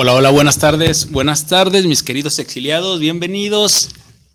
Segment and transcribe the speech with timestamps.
[0.00, 1.10] Hola, hola, buenas tardes.
[1.10, 3.00] Buenas tardes, mis queridos exiliados.
[3.00, 3.88] Bienvenidos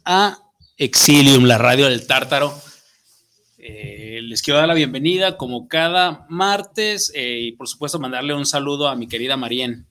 [0.03, 0.37] a
[0.75, 2.53] Exilium, la radio del Tártaro.
[3.57, 8.45] Eh, les quiero dar la bienvenida como cada martes eh, y por supuesto mandarle un
[8.45, 9.87] saludo a mi querida Marien.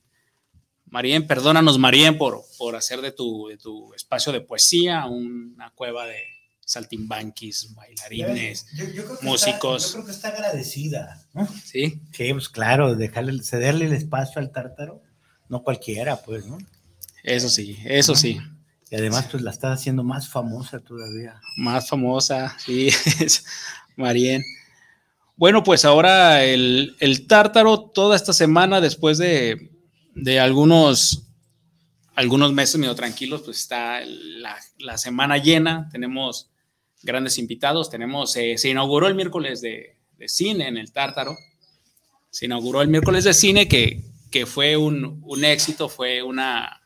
[0.91, 6.05] Marien, perdónanos Marien por, por hacer de tu, de tu espacio de poesía una cueva
[6.05, 6.21] de
[6.67, 8.67] saltimbanquis, bailarines,
[9.23, 9.87] músicos.
[9.87, 11.27] yo creo que está agradecida.
[11.65, 11.99] Sí.
[12.13, 15.01] Sí, pues claro, dejarle, cederle el espacio al Tártaro
[15.53, 16.57] no cualquiera, pues, ¿no?
[17.23, 18.41] Eso sí, eso sí.
[18.91, 21.39] Y además, pues la estás haciendo más famosa todavía.
[21.59, 22.89] Más famosa, sí,
[23.97, 24.43] Marien.
[25.37, 29.69] Bueno, pues ahora el, tártaro, toda esta semana, después de,
[30.41, 31.29] algunos,
[32.15, 36.51] algunos meses medio tranquilos, pues está la, semana llena, tenemos
[37.03, 41.37] grandes invitados, tenemos, eh, se inauguró el miércoles de, de cine en el tártaro,
[42.31, 46.83] se inauguró el miércoles de cine que, que fue un, éxito, fue una,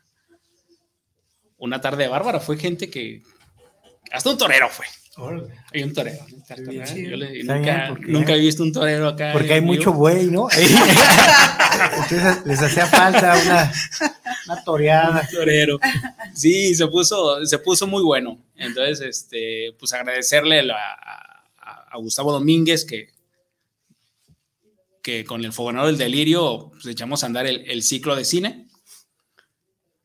[1.57, 3.23] una tarde bárbara, fue gente que,
[4.11, 4.85] hasta un torero fue.
[5.73, 6.23] Hay un torero.
[8.05, 9.31] nunca, he visto un torero acá.
[9.33, 10.47] Porque hay mucho buey, ¿no?
[12.03, 13.73] Entonces les hacía falta una,
[14.45, 15.21] una toreada.
[15.21, 15.79] Un torero.
[16.35, 18.37] Sí, se puso, se puso muy bueno.
[18.55, 21.37] Entonces, este, pues agradecerle a,
[21.89, 23.16] a Gustavo Domínguez que,
[25.07, 28.67] que con el Fogonero del Delirio pues, echamos a andar el, ciclo de cine.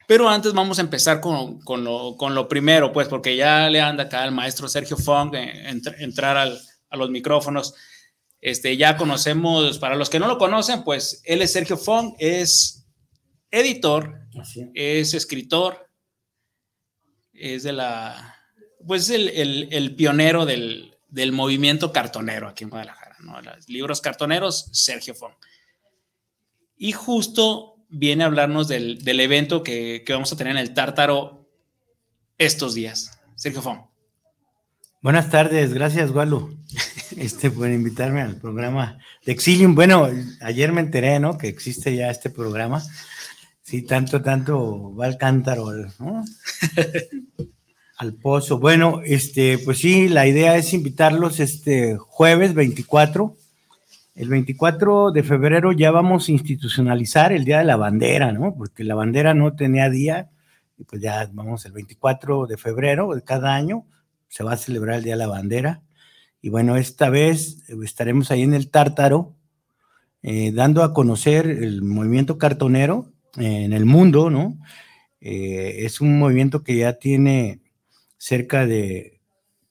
[0.06, 3.80] Pero antes vamos a empezar con, con, lo, con, lo, primero, pues, porque ya le
[3.80, 7.74] anda acá al maestro Sergio Fong eh, entrar al, a los micrófonos.
[8.40, 12.86] Este, ya conocemos, para los que no lo conocen, pues él es Sergio Fong, es
[13.50, 14.20] editor,
[14.74, 15.90] es escritor,
[17.32, 18.36] es de la,
[18.86, 23.01] pues el, el, el pionero del, del movimiento cartonero aquí en Guadalajara.
[23.22, 25.32] Los libros cartoneros, Sergio Fong.
[26.76, 31.48] Y justo viene a hablarnos del, evento que, vamos a tener en el Tártaro
[32.38, 33.18] estos días.
[33.36, 33.80] Sergio Fong.
[35.00, 36.54] Buenas tardes, gracias, Gualo,
[37.16, 39.74] este, por invitarme al programa de Exilium.
[39.74, 40.08] Bueno,
[40.40, 41.38] ayer me enteré, ¿no?
[41.38, 42.82] Que existe ya este programa.
[43.62, 46.24] Sí, tanto, tanto va al cántaro, ¿no?
[48.02, 48.58] al pozo.
[48.58, 53.36] Bueno, este, pues sí, la idea es invitarlos este jueves 24.
[54.16, 58.54] El 24 de febrero ya vamos a institucionalizar el Día de la Bandera, ¿no?
[58.56, 60.30] Porque la bandera no tenía día,
[60.76, 63.86] y pues ya vamos el 24 de febrero de cada año,
[64.28, 65.82] se va a celebrar el Día de la Bandera.
[66.42, 69.36] Y bueno, esta vez estaremos ahí en el Tártaro,
[70.24, 74.58] eh, dando a conocer el movimiento cartonero en el mundo, ¿no?
[75.20, 77.61] Eh, es un movimiento que ya tiene
[78.22, 79.20] cerca de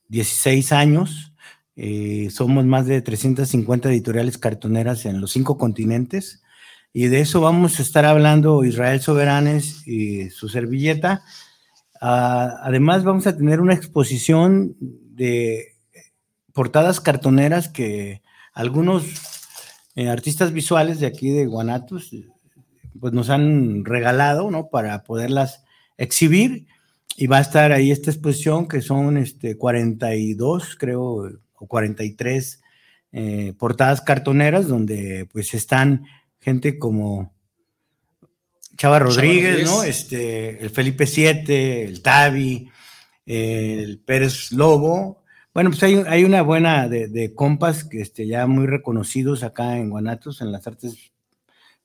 [0.10, 1.34] 16 años.
[1.78, 6.44] Eh, somos más de 350 editoriales cartoneras en los cinco continentes.
[6.92, 11.24] Y de eso vamos a estar hablando Israel Soberanes y su servilleta.
[12.02, 15.78] Ah, además, vamos a tener una exposición de
[16.52, 18.22] portadas cartoneras que
[18.52, 19.06] algunos
[19.96, 22.12] eh, artistas visuales de aquí de Guanatos
[23.00, 24.68] pues nos han regalado, ¿no?
[24.68, 25.64] Para poderlas
[25.98, 26.68] exhibir
[27.18, 32.62] y va a estar ahí esta exposición que son este, 42, creo, o 43
[33.14, 36.06] eh, portadas cartoneras donde pues están
[36.40, 37.34] gente como
[38.78, 39.84] Chava Rodríguez, ¿no?
[39.84, 42.70] Este, el Felipe Siete, el Tavi,
[43.26, 45.24] el Pérez Lobo.
[45.54, 49.90] Bueno, pues hay, hay una buena de, compas que este, ya muy reconocidos acá en
[49.90, 51.12] Guanatos, en las artes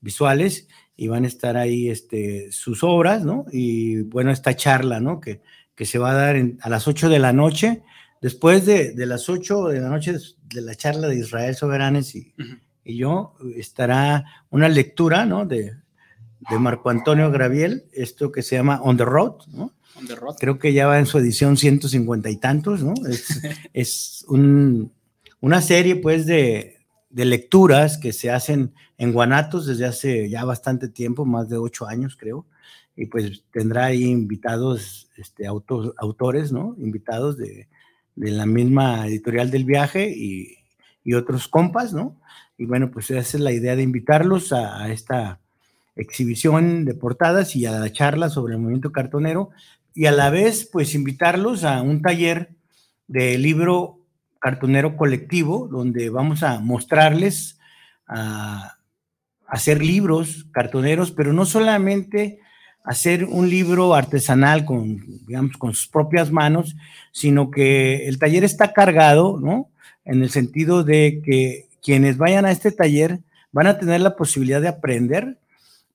[0.00, 3.44] visuales y van a estar ahí este, sus obras, ¿no?
[3.52, 5.20] Y bueno, esta charla, ¿no?
[5.20, 5.42] Que,
[5.74, 7.82] que se va a dar a las 8 de la noche.
[8.22, 12.34] Después de, de, las 8 de la noche de la charla de Israel Soberanes y,
[12.82, 15.44] y yo, estará una lectura, ¿no?
[15.44, 15.74] De,
[16.50, 19.72] de Marco Antonio Graviel, esto que se llama On the Road, ¿no?
[19.96, 20.36] On the Road.
[20.38, 22.94] Creo que ya va en su edición 150 y tantos, ¿no?
[23.06, 23.42] Es,
[23.74, 24.92] es un,
[25.40, 26.75] una serie, pues, de,
[27.16, 31.86] de lecturas que se hacen en Guanatos desde hace ya bastante tiempo, más de ocho
[31.86, 32.44] años creo,
[32.94, 36.76] y pues tendrá ahí invitados, este, autores, ¿no?
[36.78, 37.68] Invitados de,
[38.16, 40.58] de, la misma editorial del viaje y,
[41.04, 42.20] y, otros compas, ¿no?
[42.58, 45.40] Y bueno, pues esa es la idea de invitarlos a, a, esta
[45.94, 49.48] exhibición de portadas y a la charla sobre el movimiento cartonero
[49.94, 52.50] y a la vez, pues invitarlos a un taller
[53.08, 53.95] de libro
[54.46, 57.58] cartonero colectivo, donde vamos a mostrarles
[58.06, 58.76] a
[59.48, 62.38] hacer libros cartoneros, pero no solamente
[62.84, 66.76] hacer un libro artesanal con, digamos, con sus propias manos,
[67.10, 69.68] sino que el taller está cargado, ¿no?
[70.04, 73.18] En el sentido de que quienes vayan a este taller
[73.50, 75.40] van a tener la posibilidad de aprender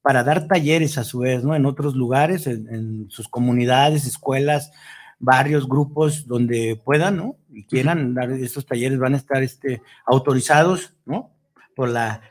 [0.01, 1.55] para dar talleres a su vez, ¿no?
[1.55, 4.73] En otros lugares, en, en sus comunidades, escuelas,
[5.21, 7.37] varios grupos donde puedan, ¿no?
[7.53, 11.31] Y quieran dar estos talleres, van a estar este, autorizados, ¿no?
[11.75, 12.21] Por la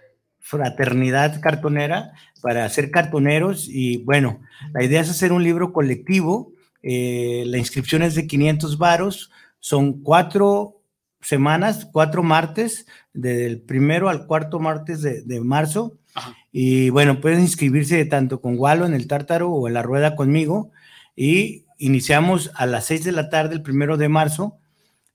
[0.41, 4.41] fraternidad cartonera para ser cartoneros y bueno,
[4.73, 6.53] la idea es hacer un libro colectivo,
[6.83, 10.83] eh, la inscripción es de 500 varos, son cuatro
[11.21, 15.99] semanas, cuatro martes, del primero al cuarto martes de, de marzo,
[16.51, 20.73] y bueno, pueden inscribirse tanto con Walo en el Tártaro o en la rueda conmigo,
[21.21, 24.57] y iniciamos a las 6 de la tarde el primero de marzo,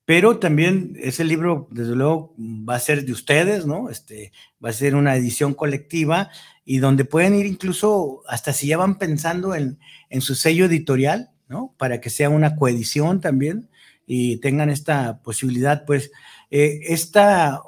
[0.05, 3.89] pero también ese libro, desde luego, va a ser de ustedes, ¿no?
[3.89, 4.31] Este,
[4.63, 6.29] va a ser una edición colectiva
[6.63, 9.79] y donde pueden ir incluso hasta si ya van pensando en,
[10.11, 11.73] en su sello editorial, ¿no?
[11.75, 13.67] Para que sea una coedición también
[14.05, 16.11] y tengan esta posibilidad, pues,
[16.51, 17.61] eh, esta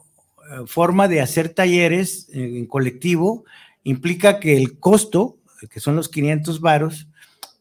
[0.52, 3.46] eh, forma de hacer talleres en colectivo
[3.82, 5.40] implica que el costo,
[5.72, 7.08] que son los 500 varos,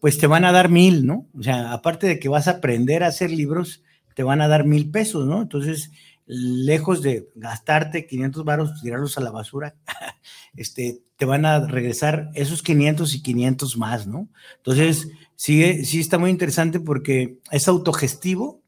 [0.00, 1.26] pues te van a dar mil, ¿no?
[1.38, 3.82] O sea, aparte de que vas a aprender a hacer libros,
[4.14, 5.43] te van a dar mil pesos, ¿no?
[5.43, 5.90] Entonces,
[6.26, 9.75] lejos de gastarte 500 varos, tirarlos a la basura,
[10.56, 14.28] este, te van a regresar esos 500 y 500 más, ¿no?
[14.58, 18.62] Entonces, sí, sí está muy interesante porque es autogestivo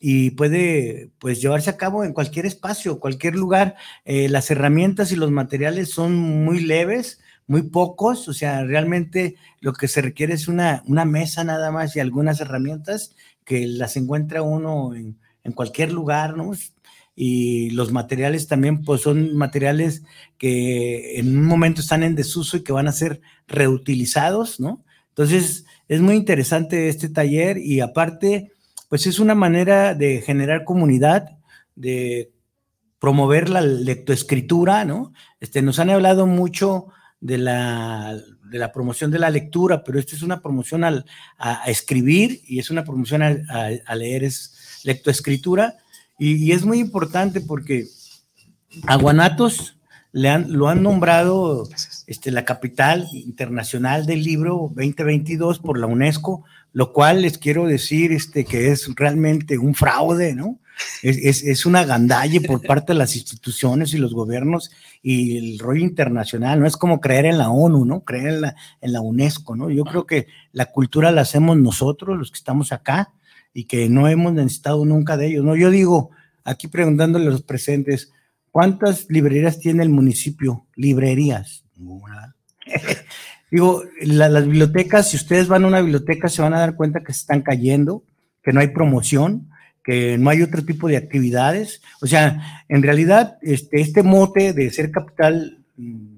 [0.00, 3.76] y puede, pues, llevarse a cabo en cualquier espacio, cualquier lugar.
[4.04, 9.72] Eh, las herramientas y los materiales son muy leves, muy pocos, o sea, realmente lo
[9.72, 14.42] que se requiere es una, una mesa nada más y algunas herramientas que las encuentra
[14.42, 16.52] uno en, en cualquier lugar, ¿no?
[17.14, 20.02] Y los materiales también, pues son materiales
[20.38, 24.84] que en un momento están en desuso y que van a ser reutilizados, ¿no?
[25.08, 28.52] Entonces, es muy interesante este taller y aparte,
[28.88, 31.38] pues es una manera de generar comunidad,
[31.74, 32.32] de
[32.98, 35.12] promover la lectoescritura, ¿no?
[35.40, 36.86] Este, nos han hablado mucho
[37.22, 38.20] de la,
[38.50, 41.06] de la promoción de la lectura, pero esto es una promoción al,
[41.38, 43.38] a, escribir y es una promoción a,
[43.86, 45.76] a, leer, es lectoescritura.
[46.18, 47.86] Y, y, es muy importante porque
[48.86, 49.76] a Guanatos
[50.10, 51.68] le han, lo han nombrado
[52.06, 58.12] este, la capital internacional del libro 2022 por la UNESCO, lo cual les quiero decir
[58.12, 60.58] este, que es realmente un fraude, ¿no?
[61.02, 64.70] Es, es, una gandalle por parte de las instituciones y los gobiernos
[65.02, 68.04] y el rollo internacional, no es como creer en la ONU, ¿no?
[68.04, 69.68] Creer en la, en la UNESCO, ¿no?
[69.68, 73.12] Yo creo que la cultura la hacemos nosotros, los que estamos acá,
[73.52, 75.56] y que no hemos necesitado nunca de ellos, ¿no?
[75.56, 76.10] Yo digo,
[76.44, 78.12] aquí preguntándole a los presentes,
[78.52, 80.66] ¿cuántas librerías tiene el municipio?
[80.76, 81.64] Librerías.
[83.50, 87.00] digo, la, las bibliotecas, si ustedes van a una biblioteca, se van a dar cuenta
[87.00, 88.04] que se están cayendo,
[88.42, 89.50] que no hay promoción,
[89.84, 91.82] que no hay otro tipo de actividades.
[92.00, 96.12] O sea, en realidad, este, este mote de ser capital mm,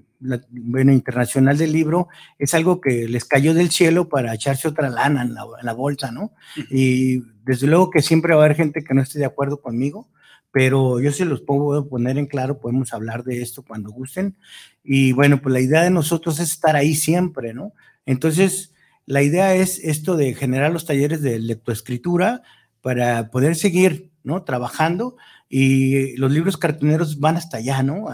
[0.50, 5.23] bueno, internacional del libro es algo que les cayó del cielo para echarse otra lana
[5.23, 6.33] en la, en la, bolsa, ¿no?
[6.71, 10.09] Y desde luego que siempre va a haber gente que no esté de acuerdo conmigo,
[10.50, 14.37] pero yo se los puedo poner en claro, podemos hablar de esto cuando gusten.
[14.83, 17.73] Y bueno, pues la idea de nosotros es estar ahí siempre, ¿no?
[18.06, 18.73] Entonces,
[19.04, 22.42] la idea es esto de generar los talleres de lectoescritura,
[22.85, 24.43] para poder seguir, ¿no?
[24.43, 25.17] Trabajando
[25.49, 28.09] y los libros cartoneros van hasta allá, ¿no?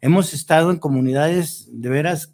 [0.00, 2.32] Hemos estado en comunidades de veras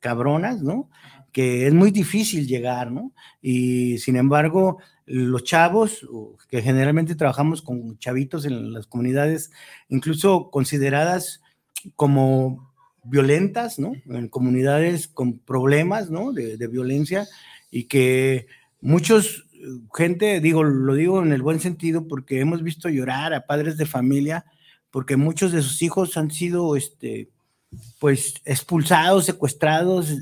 [0.00, 0.90] cabronas, ¿no?
[1.30, 3.12] Que es muy difícil llegar, ¿no?
[3.40, 6.04] Y sin embargo, los chavos,
[6.48, 9.52] que generalmente trabajamos con chavitos en las comunidades,
[9.88, 11.42] incluso consideradas
[11.94, 12.72] como
[13.04, 13.92] violentas, ¿no?
[14.06, 16.32] En comunidades con problemas, ¿no?
[16.32, 17.28] De, de violencia
[17.70, 18.48] y que
[18.80, 19.47] muchos,
[19.94, 23.86] gente, digo, lo digo en el buen sentido porque hemos visto llorar a padres de
[23.86, 24.44] familia
[24.90, 27.30] porque muchos de sus hijos han sido, este,
[27.98, 30.14] pues, expulsados, secuestrados,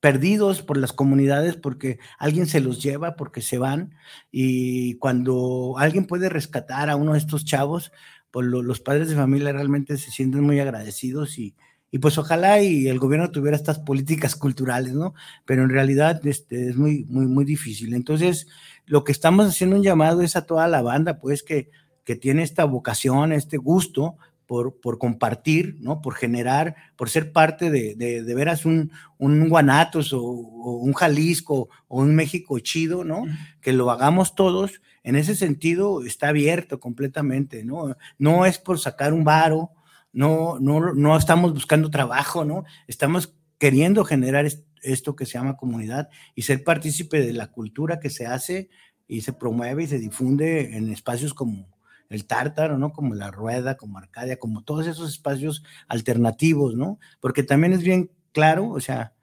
[0.00, 3.94] perdidos por las comunidades porque alguien se los lleva, porque se van,
[4.30, 7.92] y cuando alguien puede rescatar a uno de estos chavos,
[8.30, 11.54] pues los padres de familia realmente se sienten muy agradecidos y,
[11.90, 15.14] y pues ojalá y el gobierno tuviera estas políticas culturales, ¿no?
[15.44, 17.94] Pero en realidad este, es muy, muy, muy difícil.
[17.94, 18.46] Entonces,
[18.86, 21.70] lo que estamos haciendo un llamado es a toda la banda, pues que,
[22.04, 24.16] que tiene esta vocación, este gusto
[24.46, 26.00] por, por compartir, ¿no?
[26.00, 30.92] Por generar, por ser parte de, de, de veras un, un Guanatos o, o, un
[30.92, 33.24] Jalisco o un México chido, ¿no?
[33.60, 34.80] Que lo hagamos todos.
[35.02, 37.96] En ese sentido está abierto completamente, ¿no?
[38.18, 39.70] No es por sacar un varo,
[40.12, 42.64] no, no, no estamos buscando trabajo, ¿no?
[42.86, 44.46] Estamos queriendo generar
[44.82, 48.70] esto que se llama comunidad y ser partícipe de la cultura que se hace
[49.06, 51.68] y se promueve y se difunde en espacios como
[52.08, 52.92] el Tártaro, ¿no?
[52.92, 56.98] Como la Rueda, como Arcadia, como todos esos espacios alternativos, ¿no?
[57.20, 59.14] Porque también es bien claro, o sea,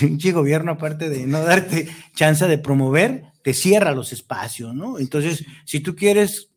[0.00, 4.98] el gobierno, aparte de no darte chance de promover, te cierra los espacios, ¿no?
[4.98, 6.49] Entonces, si tú quieres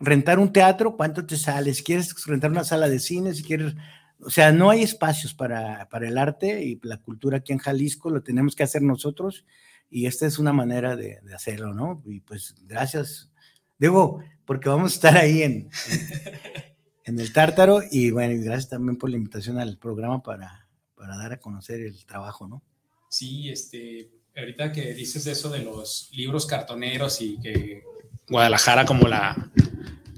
[0.00, 1.74] rentar un teatro, ¿cuánto te sale?
[1.74, 3.74] Si quieres rentar una sala de cine, si quieres,
[4.20, 8.10] o sea, no hay espacios para, para el arte y la cultura aquí en Jalisco,
[8.10, 9.44] lo tenemos que hacer nosotros
[9.90, 12.02] y esta es una manera de, hacerlo, ¿no?
[12.06, 13.30] Y pues gracias,
[13.78, 16.58] digo, porque vamos a estar ahí en, en,
[17.04, 21.16] en el Tártaro y bueno, y gracias también por la invitación al programa para, para
[21.16, 22.62] dar a conocer el trabajo, ¿no?
[23.08, 27.82] Sí, este, ahorita que dices eso de los libros cartoneros y que
[28.28, 29.50] Guadalajara como la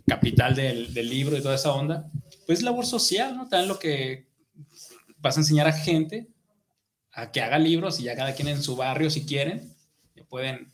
[0.06, 2.10] capital del, del, libro y toda esa onda,
[2.46, 3.48] pues labor social, ¿no?
[3.48, 4.26] También lo que
[5.18, 6.28] vas a enseñar a gente
[7.12, 9.72] a que haga libros y ya cada quien en su barrio, si quieren,
[10.30, 10.68] pueden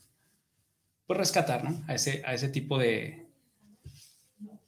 [1.06, 1.82] pues, rescatar, ¿no?
[1.88, 3.26] A ese, a ese tipo de...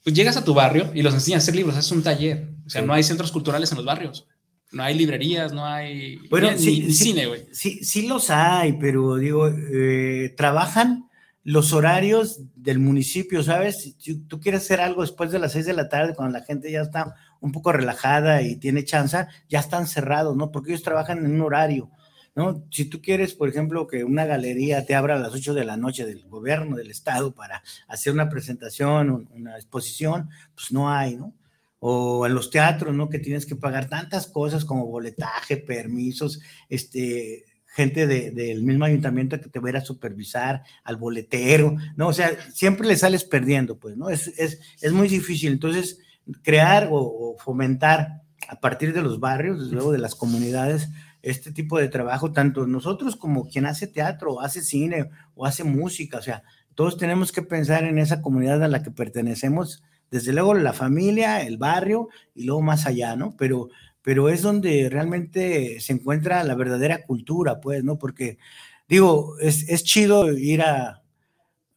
[0.02, 2.70] Pues llegas a tu barrio y los enseñas a hacer libros, es un taller, o
[2.70, 2.86] sea, sí.
[2.86, 4.26] no hay centros culturales en los barrios.
[4.72, 7.46] No hay librerías, no hay bueno, ni, sí, ni sí, cine, güey.
[7.52, 11.07] Sí, sí los hay, pero digo, eh, trabajan
[11.48, 13.94] los horarios del municipio, ¿sabes?
[13.98, 16.70] Si tú quieres hacer algo después de las seis de la tarde, cuando la gente
[16.70, 20.50] ya está un poco relajada y tiene chance, ya están cerrados, ¿no?
[20.50, 21.90] Porque ellos trabajan en un horario,
[22.34, 22.66] ¿no?
[22.70, 25.78] Si tú quieres, por ejemplo, que una galería te abra a las ocho de la
[25.78, 31.32] noche del gobierno, del estado, para hacer una presentación, una exposición, pues no hay, ¿no?
[31.80, 33.08] o en los teatros, ¿no?
[33.08, 37.44] Que tienes que pagar tantas cosas como boletaje, permisos, este,
[37.78, 42.08] gente de, del mismo ayuntamiento que te va a ir a supervisar, al boletero, ¿no?
[42.08, 44.10] O sea, siempre le sales perdiendo, pues, ¿no?
[44.10, 45.52] Es, es, es muy difícil.
[45.52, 46.00] Entonces,
[46.42, 50.88] crear o, o, fomentar a partir de los barrios, desde luego de las comunidades,
[51.22, 55.62] este tipo de trabajo, tanto nosotros como quien hace teatro, o hace cine, o hace
[55.62, 56.42] música, o sea,
[56.74, 61.42] todos tenemos que pensar en esa comunidad a la que pertenecemos, desde luego la familia,
[61.42, 63.36] el barrio y luego más allá, ¿no?
[63.36, 63.68] Pero,
[64.08, 67.98] pero es donde realmente se encuentra la verdadera cultura, pues, ¿no?
[67.98, 68.38] Porque,
[68.88, 71.02] digo, es, es chido ir a,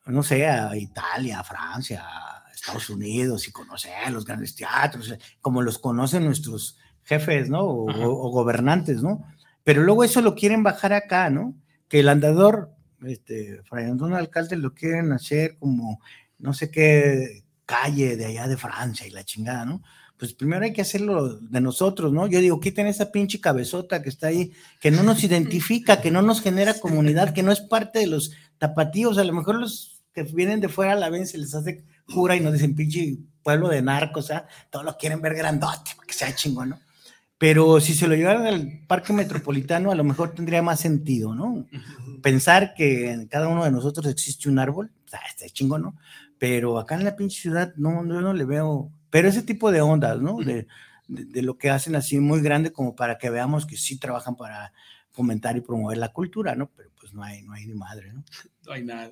[0.05, 5.61] no sé, a Italia, a Francia, a Estados Unidos y conocer los grandes teatros, como
[5.61, 7.63] los conocen nuestros jefes, ¿no?
[7.63, 9.25] O, o, o gobernantes, ¿no?
[9.65, 11.53] Pero luego eso lo quieren bajar acá, ¿no?
[11.89, 12.71] Que el andador,
[13.05, 15.99] este, Fray Antonio Alcalde lo quieren hacer como,
[16.39, 19.83] no sé qué, calle de allá de Francia y la chingada, ¿no?
[20.21, 22.27] Pues primero hay que hacerlo de nosotros, ¿no?
[22.27, 26.21] Yo digo, quiten esa pinche cabezota que está ahí, que no nos identifica, que no
[26.21, 30.21] nos genera comunidad, que no es parte de los tapatíos, a lo mejor los que
[30.21, 33.67] vienen de fuera a la vez se les hace jura y nos dicen pinche pueblo
[33.67, 34.45] de narcos, ¿ah?
[34.69, 36.79] Todos lo quieren ver grandote, para que sea chingón, ¿no?
[37.39, 41.65] Pero si se lo llevaran al parque metropolitano, a lo mejor tendría más sentido, ¿no?
[42.21, 45.95] Pensar que en cada uno de nosotros existe un árbol, o sea, está chingón, ¿no?
[46.41, 49.81] pero acá en la pinche ciudad no, no, no le veo, pero ese tipo de
[49.81, 50.37] ondas, ¿no?
[50.37, 50.65] De,
[51.07, 54.35] de, de, lo que hacen así muy grande como para que veamos que sí trabajan
[54.35, 54.73] para
[55.11, 56.71] fomentar y promover la cultura, ¿no?
[56.75, 58.23] Pero pues no hay, no hay ni madre, ¿no?
[58.65, 59.11] No hay nada.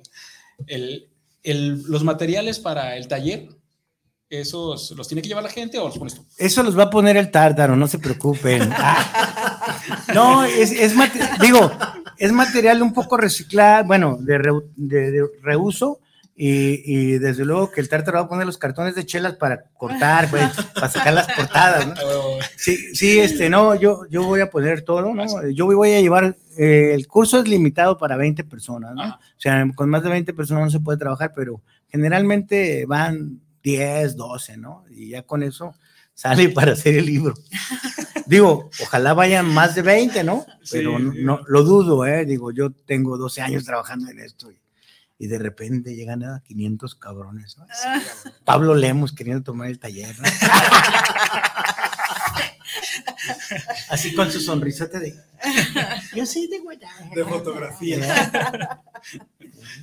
[0.66, 1.08] El,
[1.42, 3.48] el, los materiales para el taller,
[4.28, 6.24] ¿esos los tiene que llevar la gente o los pones tú?
[6.38, 8.70] Eso los va a poner el tártaro, no se preocupen.
[10.14, 10.94] no, es, es
[11.40, 11.70] digo,
[12.16, 16.00] es material un poco reciclado, bueno, de, re, de, de reuso,
[16.42, 19.64] y, y, desde luego que el tártaro va a poner los cartones de chelas para
[19.76, 20.42] cortar, pues,
[20.74, 21.94] para sacar las portadas, ¿no?
[22.56, 25.48] Sí, sí, este, no, yo, yo voy a poner todo, ¿no?
[25.50, 29.02] Yo voy a llevar, eh, el curso es limitado para 20 personas, ¿no?
[29.04, 34.16] O sea, con más de 20 personas no se puede trabajar, pero generalmente van 10,
[34.16, 34.84] 12, ¿no?
[34.90, 35.74] Y ya con eso
[36.14, 37.34] sale para hacer el libro.
[38.26, 40.46] Digo, ojalá vayan más de 20, ¿no?
[40.70, 41.18] Pero Sí, no, sí.
[41.22, 42.24] no- lo dudo, ¿eh?
[42.24, 44.59] Digo, yo tengo 12 años trabajando en esto y,
[45.20, 47.58] y de repente llegan a 500 cabrones.
[47.58, 47.66] ¿no?
[48.46, 50.24] Pablo Lemos queriendo tomar el taller, ¿no?
[53.90, 55.14] Así con su sonrisota de.
[56.16, 57.14] Yo soy de Guadalajara.
[57.14, 57.98] De fotografía.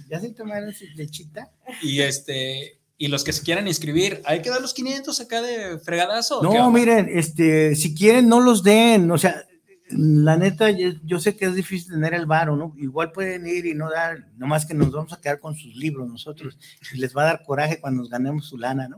[0.10, 1.52] ¿Ya se tomaron su lechita?
[1.84, 5.78] Y este, y los que se quieran inscribir, hay que dar los 500 acá de
[5.78, 6.40] fregadazo.
[6.40, 9.12] ¿o qué No, miren, este, si quieren, no los den.
[9.12, 9.46] O sea,
[9.90, 12.74] la neta, yo, sé que es difícil tener el varo, ¿no?
[12.78, 16.08] Igual pueden ir y no dar, nomás que nos vamos a quedar con sus libros
[16.10, 16.58] nosotros
[16.94, 18.98] y les va a dar coraje cuando nos ganemos su lana, ¿no?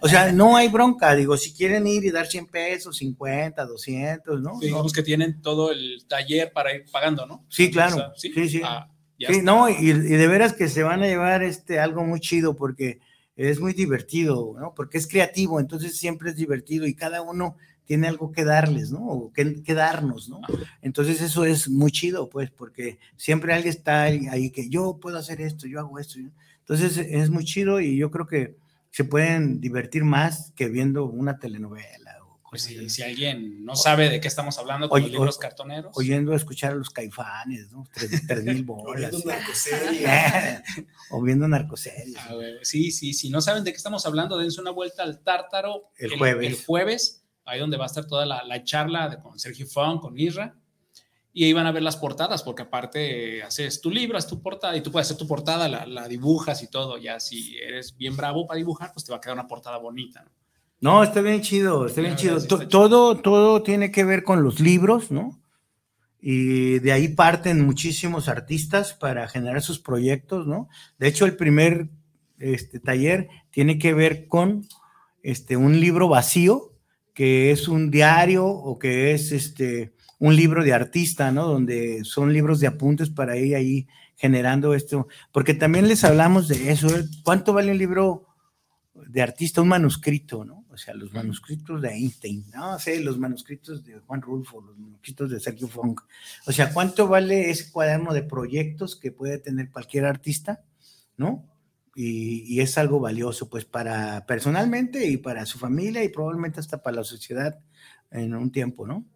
[0.00, 1.14] O sea, no hay bronca.
[1.14, 4.58] Digo, si quieren ir y dar 100 pesos, 50, 200, ¿no?
[4.60, 7.44] Sí, digamos que tienen todo el taller para ir pagando, ¿no?
[7.48, 7.96] Sí, claro.
[7.96, 8.62] O sea, sí, Sí, sí.
[8.64, 9.44] Ah, ya Sí, está.
[9.44, 13.00] no, y, y de veras que se van a llevar este algo muy chido porque
[13.36, 14.72] es muy divertido, ¿no?
[14.74, 18.98] Porque es creativo, entonces siempre es divertido y cada uno tiene algo que darles, ¿no?
[19.06, 20.40] O que, que darnos, ¿no?
[20.82, 25.40] Entonces eso es muy chido, pues, porque siempre alguien está ahí que yo puedo hacer
[25.40, 26.18] esto, yo hago esto.
[26.60, 28.56] Entonces es muy chido y yo creo que
[28.90, 34.20] se pueden divertir más que viendo una telenovela o Pues si, alguien no sabe de
[34.20, 35.92] qué estamos hablando con Oye, los libros o- cartoneros.
[35.96, 37.86] oyendo escuchar a los caifanes, ¿no?
[37.92, 39.14] Tres, tres mil bolas.
[41.10, 42.16] o viendo narcoseries.
[42.18, 45.20] Ah, güey, sí, sí, si no saben de qué estamos hablando, dense una vuelta al
[45.22, 46.46] Tártaro El jueves.
[46.46, 50.00] el jueves, ahí donde va a estar toda la, la charla de, con Sergio Fong,
[50.00, 50.54] con Isra,
[51.32, 54.76] y ahí van a ver las portadas, porque aparte haces tu libro, haces tu portada,
[54.76, 58.16] y tú puedes hacer tu portada, la, la dibujas y todo, ya si eres bien
[58.16, 60.24] bravo para dibujar, pues te va a quedar una portada bonita.
[60.24, 60.30] ¿no?
[60.80, 62.68] No, está bien chido, está bien sí chido.
[62.68, 65.40] todo, todo tiene que ver con los libros, ¿no?
[66.20, 70.68] Y de ahí parten muchísimos artistas para generar sus proyectos, ¿no?
[70.98, 71.88] De hecho, el primer
[72.38, 74.66] este, taller tiene que ver con
[75.22, 76.72] este, un libro vacío,
[77.16, 81.48] que es un diario o que es este, un libro de artista, ¿no?
[81.48, 85.08] Donde son libros de apuntes para ir ahí generando esto.
[85.32, 86.94] Porque también les hablamos de eso.
[86.94, 87.06] ¿eh?
[87.24, 88.26] ¿Cuánto vale un libro
[88.92, 90.66] de artista, un manuscrito, ¿no?
[90.68, 95.30] O sea, los manuscritos de Einstein, no sé, los manuscritos de Juan Rulfo, los manuscritos
[95.30, 95.98] de Sergio Fong.
[96.46, 100.60] O sea, ¿cuánto vale ese cuaderno de proyectos que puede tener cualquier artista,
[101.16, 101.46] ¿no?
[101.98, 106.82] Y, y es algo valioso, pues, para personalmente y para su familia y probablemente hasta
[106.82, 107.58] para la sociedad
[108.10, 109.06] en un tiempo, ¿no?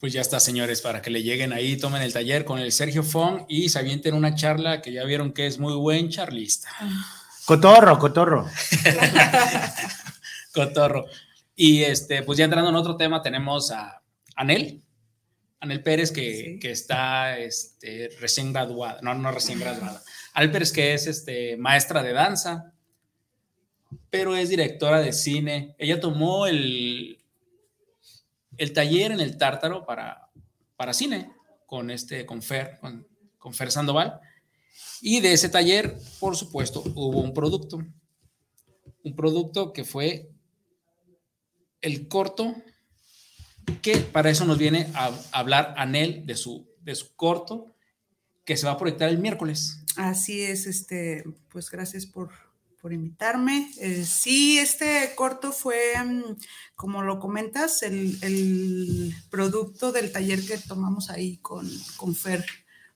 [0.00, 3.02] Pues ya está, señores, para que le lleguen ahí, tomen el taller con el Sergio
[3.04, 6.68] Fong y se avienten una charla que ya vieron que es muy buen charlista.
[7.44, 8.48] Cotorro, cotorro.
[10.54, 11.06] Cotorro.
[11.54, 14.02] Y este, pues ya entrando en otro tema, tenemos a
[14.36, 14.82] Anel,
[15.60, 16.58] Anel Pérez, que, Sí.
[16.58, 20.02] que está este, recién graduada, no, no recién graduada.
[20.32, 22.72] Pérez, que es este, maestra de danza,
[24.10, 25.74] pero es directora de cine.
[25.78, 27.18] Ella tomó el,
[28.56, 30.30] el taller en el Tártaro para,
[30.76, 31.32] para cine
[31.66, 33.06] con, este, con, Fer, con,
[33.38, 34.20] con Fer Sandoval.
[35.00, 37.78] Y de ese taller, por supuesto, hubo un producto.
[39.04, 40.30] Un producto que fue
[41.80, 42.54] el corto,
[43.82, 47.71] que para eso nos viene a hablar Anel de su, de su corto,
[48.44, 49.78] que se va a proyectar el miércoles.
[49.96, 52.30] Así es, este, pues gracias por,
[52.80, 53.70] por invitarme.
[53.78, 56.36] Eh, sí, este corto fue, mm,
[56.74, 62.44] como lo comentas, el, el producto del taller que tomamos ahí con, con Fer,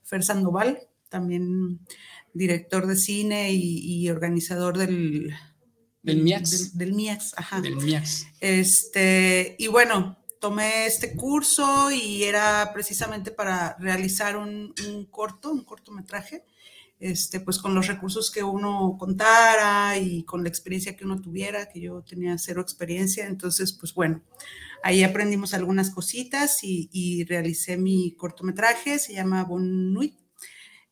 [0.02, 1.80] Fer Sandoval, también
[2.32, 5.32] director de cine y, y organizador del,
[6.02, 6.76] Del MIAX.
[6.76, 7.60] Del, del MIAX, ajá.
[7.60, 8.26] Del MIAX.
[8.40, 15.64] Este, y bueno, tomé este curso y era precisamente para realizar un, un corto, un
[15.64, 16.44] cortometraje,
[16.98, 21.68] este, pues con los recursos que uno contara y con la experiencia que uno tuviera,
[21.68, 24.22] que yo tenía cero experiencia, entonces, pues bueno,
[24.82, 30.16] ahí aprendimos algunas cositas y, y realicé mi cortometraje, se llama Bon Nuit,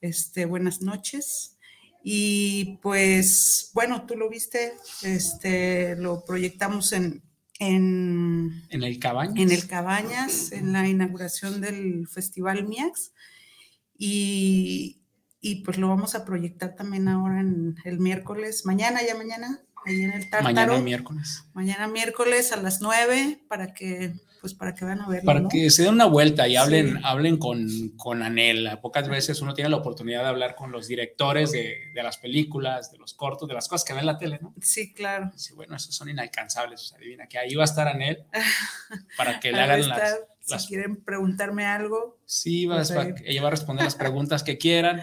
[0.00, 1.58] este, buenas noches.
[2.06, 7.23] Y pues, bueno, tú lo viste, este, lo proyectamos en,
[7.58, 9.36] en, En el Cabañas.
[9.36, 13.12] en el Cabañas, en la inauguración del Festival MIAX.
[13.96, 15.00] Y,
[15.40, 20.02] y pues lo vamos a proyectar también ahora en el miércoles, mañana, ya mañana, ahí
[20.02, 20.54] en el Tártaro.
[20.54, 21.44] Mañana miércoles.
[21.52, 25.24] Mañana miércoles a las 9 para que, pues para que van a verlo.
[25.26, 25.48] Para ¿no?
[25.48, 27.02] que se den una vuelta y hablen, Sí.
[27.04, 27.66] hablen con,
[27.96, 28.78] con Anel.
[28.82, 32.90] Pocas veces uno tiene la oportunidad de hablar con los directores de, de las películas,
[32.92, 34.54] de los cortos, de las cosas que ven en la tele, ¿no?
[34.60, 35.30] Sí, claro.
[35.36, 36.80] Sí, bueno, esos son inalcanzables.
[36.80, 38.24] O sea, adivina que ahí va a estar Anel
[39.16, 40.18] para que le hagan las, estar,
[40.48, 42.82] las si quieren preguntarme algo, Sí, va,
[43.24, 45.02] ella va a responder las preguntas que quieran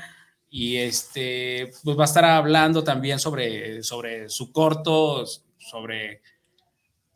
[0.51, 5.25] y este, pues va a estar hablando también sobre, sobre su corto,
[5.57, 6.21] sobre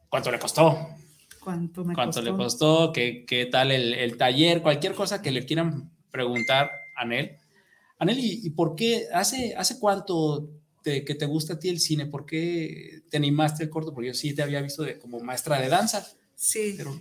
[0.10, 0.89] cuánto le costó,
[1.39, 2.32] ¿Cuánto me cuánto costó?
[2.32, 7.02] le costó, qué, qué tal el, el taller, cualquier cosa que le quieran preguntar a
[7.02, 7.38] Anel.
[8.00, 10.50] Anel, ¿y, y por qué, hace, hace cuánto
[10.82, 12.06] te- que te gusta a ti el cine?
[12.08, 13.93] ¿Por qué te animaste al corto?
[13.93, 16.74] Porque yo sí te había visto de, como maestra de danza, Sí.
[16.78, 17.00] pero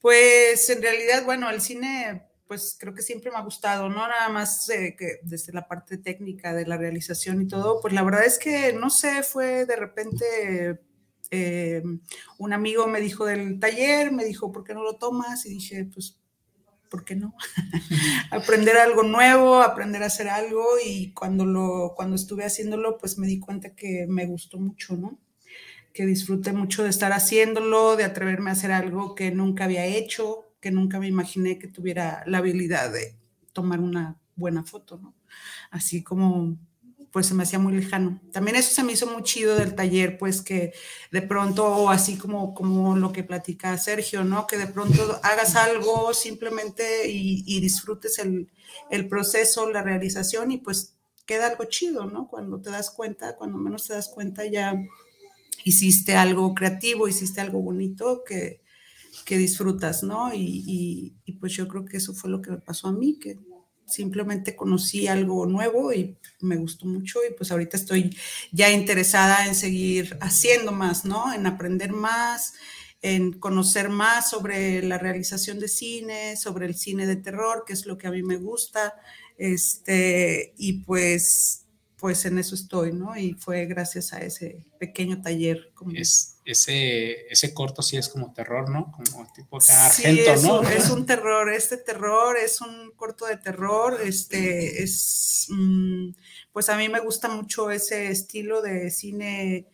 [0.00, 4.28] Pues en realidad, bueno, el cine, pues creo que siempre me ha gustado, no nada
[4.28, 8.26] más eh, que desde la parte técnica de la realización y todo, pues la verdad
[8.26, 10.78] es que, no sé, fue de repente,
[11.30, 11.82] eh,
[12.36, 15.46] un amigo me dijo del taller, me dijo, ¿por qué no lo tomas?
[15.46, 16.20] Y dije, pues,
[16.90, 17.34] ¿por qué no?
[18.30, 23.26] aprender algo nuevo, aprender a hacer algo y cuando, lo, cuando estuve haciéndolo, pues me
[23.26, 25.18] di cuenta que me gustó mucho, ¿no?
[25.94, 30.51] que disfruté mucho de estar haciéndolo, de atreverme a hacer algo que nunca había hecho,
[30.62, 33.16] que nunca me imaginé que tuviera la habilidad de
[33.52, 35.12] tomar una buena foto, ¿no?
[35.72, 36.56] Así como,
[37.10, 38.22] pues se me hacía muy lejano.
[38.30, 40.72] También eso se me hizo muy chido del taller, pues que
[41.10, 44.46] de pronto, así como, como lo que platica Sergio, ¿no?
[44.46, 48.48] Que de pronto hagas algo simplemente y, disfrutes el,
[48.88, 50.94] el proceso, la realización y pues
[51.26, 52.28] queda algo chido, ¿no?
[52.28, 54.80] Cuando te das cuenta, cuando menos te das cuenta ya
[55.64, 58.61] hiciste algo creativo, hiciste algo bonito que,
[59.24, 60.32] que disfrutas, ¿no?
[60.34, 63.38] Y, y, pues yo creo que eso fue lo que me pasó a mí, que
[63.86, 68.16] simplemente conocí algo nuevo y me gustó mucho y pues ahorita estoy
[68.52, 71.32] ya interesada en seguir haciendo más, ¿no?
[71.32, 72.54] En aprender más,
[73.02, 77.86] en conocer más sobre la realización de cine, sobre el cine de terror, que es
[77.86, 78.94] lo que a mí me gusta,
[79.36, 81.62] este, y pues
[82.02, 83.16] pues en eso estoy, ¿no?
[83.16, 85.70] Y fue gracias a ese pequeño taller.
[85.72, 85.92] Como...
[85.92, 88.92] Es, ese, ese corto sí es como terror, ¿no?
[88.92, 90.60] Como tipo sí, argento, es ¿no?
[90.60, 96.10] Un, es un terror, este terror es un corto de terror, este es, mmm,
[96.52, 99.66] pues a mí me gusta mucho ese estilo de cine,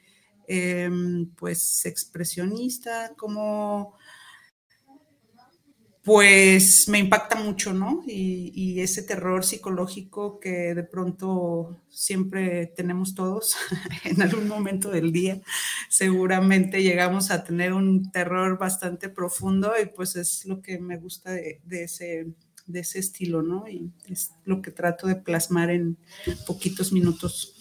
[0.46, 0.90] eh,
[1.37, 3.97] pues expresionista, como
[6.09, 8.03] pues me impacta mucho, ¿no?
[8.07, 13.57] Y, y, ese terror psicológico que de pronto siempre tenemos todos
[14.05, 15.42] en algún momento del día,
[15.90, 21.31] seguramente llegamos a tener un terror bastante profundo y pues es lo que me gusta
[21.33, 22.29] de, de ese,
[22.66, 23.68] de ese estilo, ¿no?
[23.68, 25.99] Y es lo que trato de plasmar en
[26.47, 27.53] poquitos minutos.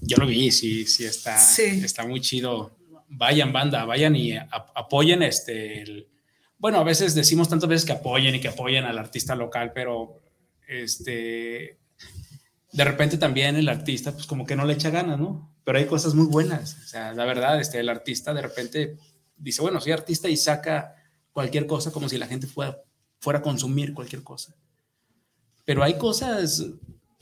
[0.00, 1.62] Yo lo vi, sí, sí, está, sí.
[1.84, 2.76] está muy chido.
[3.08, 5.82] Vayan, banda, vayan y apoyen este...
[5.82, 6.08] El,
[6.58, 10.20] bueno, a veces decimos tantas veces que apoyen y que apoyen al artista local, pero
[10.66, 11.78] este,
[12.72, 15.54] de repente también el artista, pues como que no le echa ganas, ¿no?
[15.64, 16.76] Pero hay cosas muy buenas.
[16.84, 18.96] O sea, la verdad, este, el artista de repente
[19.36, 20.94] dice, bueno, soy artista y saca
[21.32, 22.82] cualquier cosa como si la gente fuera,
[23.20, 24.54] fuera a consumir cualquier cosa.
[25.64, 26.64] Pero hay cosas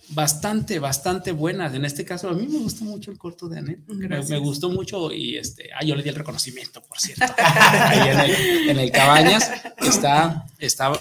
[0.08, 1.74] bastante, bastante buenas.
[1.74, 3.86] En este caso, a mí me gustó mucho el corto de Anet.
[3.86, 7.24] Me, me, gustó mucho y este, ah, yo le di el reconocimiento, por cierto.
[7.38, 10.92] Ahí en el, en el, Cabañas está, está,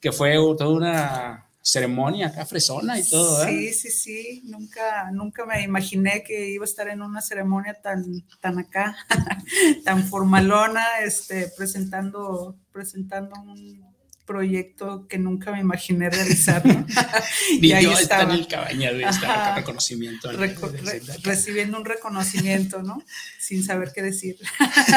[0.00, 3.44] que fue toda una ceremonia acá fresona y todo.
[3.44, 3.72] Sí, ¿eh?
[3.72, 4.42] sí, sí.
[4.44, 8.96] Nunca, nunca me imaginé que iba a estar en una ceremonia tan, tan acá,
[9.84, 13.89] tan formalona, este, presentando, presentando un
[14.30, 16.64] proyecto que nunca me imaginé realizar.
[16.64, 16.86] ¿no?
[17.60, 20.30] y ahí yo está en el cabaña de este reconocimiento.
[20.30, 23.02] Reco re recibiendo un reconocimiento, ¿no?
[23.40, 24.38] Sin saber qué decir.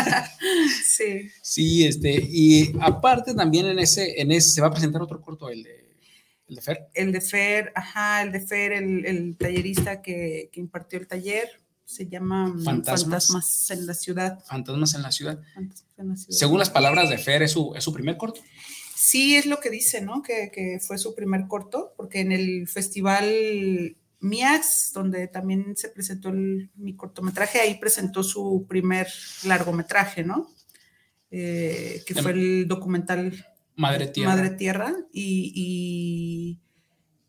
[0.85, 1.31] sí.
[1.41, 5.49] Sí, este, y aparte también en ese, en ese se va a presentar otro corto,
[5.49, 5.97] el de,
[6.47, 6.87] el de Fer.
[6.93, 11.49] El de Fer, ajá, el de Fer, el, el tallerista que, que, impartió el taller.
[11.85, 13.27] Se llama Fantasmas.
[13.27, 14.43] Fantasmas en la ciudad.
[14.45, 15.39] Fantasmas en la ciudad.
[15.55, 16.37] Fantasmas en la ciudad.
[16.37, 18.41] Según las palabras de Fer, es su, es su primer corto.
[18.95, 20.21] Sí, es lo que dice, ¿no?
[20.21, 26.29] Que, que, fue su primer corto, porque en el festival MIAX, donde también se presentó
[26.29, 29.07] el, mi cortometraje, ahí presentó su primer
[29.43, 30.49] largometraje, ¿no?
[31.29, 34.35] Eh, que fue el documental Madre Tierra.
[34.35, 36.59] Madre Tierra, y, y,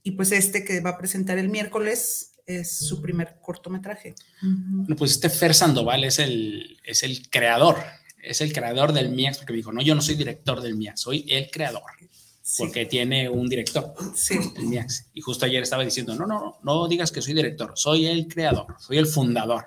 [0.03, 4.15] y, pues este que va a presentar el miércoles es su primer cortometraje.
[4.43, 7.79] Bueno, pues este Fer Sandoval es el, es el creador
[8.25, 11.01] es el creador del MIAX, porque me dijo, no, yo no soy director del MIAX,
[11.01, 11.83] soy el creador,
[12.43, 12.63] sí.
[12.63, 14.39] porque tiene un director, sí.
[14.57, 15.07] el MIAX.
[15.15, 18.77] Y justo ayer estaba diciendo, no, no, no digas que soy director, soy el creador,
[18.79, 19.67] soy el fundador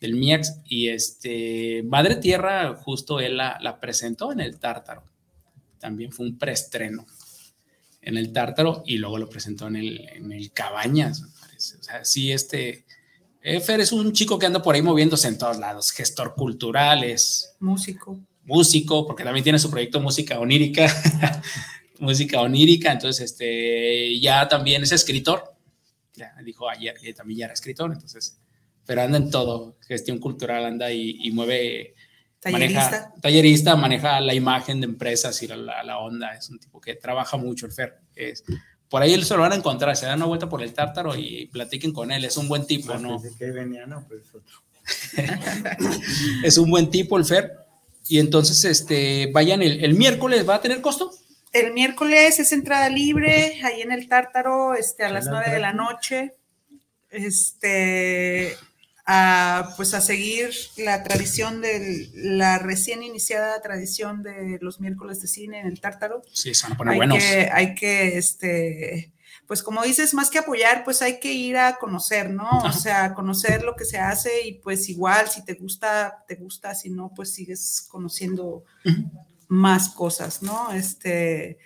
[0.00, 0.54] del MIAX.
[0.64, 5.04] Y este, Madre Tierra, justo él la, la presentó en el Tártaro.
[5.78, 7.06] También fue un preestreno
[8.00, 11.76] en el Tártaro y luego lo presentó en el, en el Cabañas, me parece.
[11.78, 12.84] O sea, sí, este...
[13.42, 17.56] Fer es un chico que anda por ahí moviéndose en todos lados, gestor cultural, es
[17.60, 18.18] músico.
[18.44, 20.86] Músico, porque también tiene su proyecto Música Onírica,
[21.98, 25.54] música onírica, entonces este, ya también es escritor,
[26.14, 28.38] ya dijo ayer que también ya era escritor, entonces,
[28.84, 31.94] pero anda en todo, gestión cultural, anda y, y mueve
[32.42, 33.14] Tallerista.
[33.22, 36.34] tallerista, maneja la imagen de empresas y la, la, onda.
[36.34, 38.00] Es un tipo que trabaja mucho el Fer.
[38.16, 38.42] Es,
[38.92, 41.46] por ahí se lo van a encontrar, se dan una vuelta por el tártaro y
[41.46, 42.26] platiquen con él.
[42.26, 43.22] Es un buen tipo, ¿no?
[43.38, 44.58] Que venía, no, pues otro.
[46.44, 47.52] es un buen tipo el Fer.
[48.06, 51.10] Y entonces, este, vayan el, el, miércoles, ¿va a tener costo?
[51.54, 55.72] El miércoles es entrada libre, ahí en el Tártaro, este, a las nueve de la
[55.72, 56.34] noche.
[57.08, 58.58] Este,
[59.04, 65.28] a, pues a seguir la tradición de la recién iniciada tradición de los miércoles de
[65.28, 66.22] cine en el Tártaro.
[66.32, 67.18] Sí, se van a poner hay buenos.
[67.18, 69.12] Que, hay que, este,
[69.46, 72.48] pues como dices, más que apoyar, pues hay que ir a conocer, ¿no?
[72.48, 72.68] Ajá.
[72.68, 76.74] O sea, conocer lo que se hace y pues igual, si te gusta, te gusta,
[76.74, 79.10] si no, pues sigues conociendo uh -huh.
[79.48, 80.72] más cosas, ¿no?
[80.72, 81.58] Este,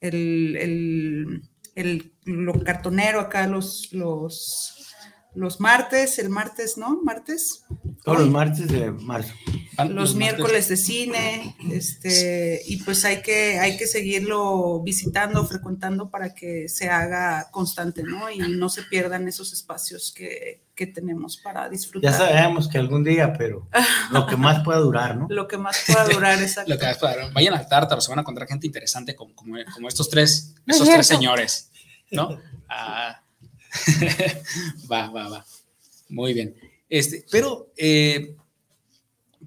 [0.00, 1.42] el, el,
[1.76, 4.81] el, lo cartonero acá, los, los
[5.34, 7.00] los martes, el martes, ¿no?
[7.02, 7.64] ¿Martes?
[8.04, 9.32] Todos los martes de marzo.
[9.78, 16.10] Los, los miércoles de cine, este, y pues hay que, hay que seguirlo visitando, frecuentando
[16.10, 18.30] para que se haga constante, ¿no?
[18.30, 22.10] Y no se pierdan esos espacios que, que tenemos para disfrutar.
[22.10, 23.68] Ya sabemos que algún día, pero
[24.10, 25.26] lo que más pueda durar, ¿no?
[25.30, 26.70] Lo que más pueda durar, exacto.
[26.72, 27.32] lo que más pueda durar.
[27.32, 30.88] Vayan al Tártaro, se van a encontrar gente interesante como, como, como estos tres, estos
[30.88, 31.70] tres señores,
[32.10, 32.38] ¿no?
[32.74, 33.21] Ah,
[34.90, 35.46] va, va, va.
[36.08, 36.54] Muy bien.
[36.88, 38.36] Este, pero eh,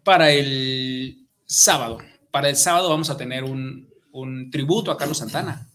[0.04, 2.00] para el sábado,
[2.32, 5.70] para el sábado vamos a tener un, un, tributo a Carlos Santana.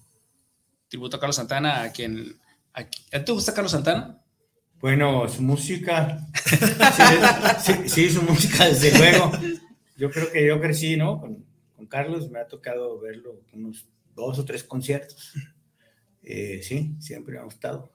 [0.88, 2.36] Tributo a Carlos Santana, a quien...
[2.74, 4.20] A, ¿Te gusta Carlos Santana?
[4.80, 6.26] Bueno, su música,
[7.62, 9.30] sí, sí, su música, desde luego.
[9.96, 11.20] Yo creo que yo crecí, ¿no?
[11.20, 11.44] Con,
[11.76, 15.34] con Carlos, me ha tocado verlo unos dos o tres conciertos.
[16.22, 17.92] Eh, sí, siempre me ha gustado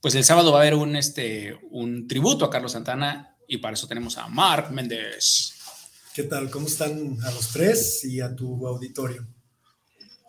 [0.00, 3.74] pues el sábado va a haber un, este, un tributo a Carlos Santana y para
[3.74, 5.54] eso tenemos a Mark Méndez.
[6.14, 6.50] ¿Qué tal?
[6.50, 9.26] ¿Cómo están a los tres y a tu auditorio?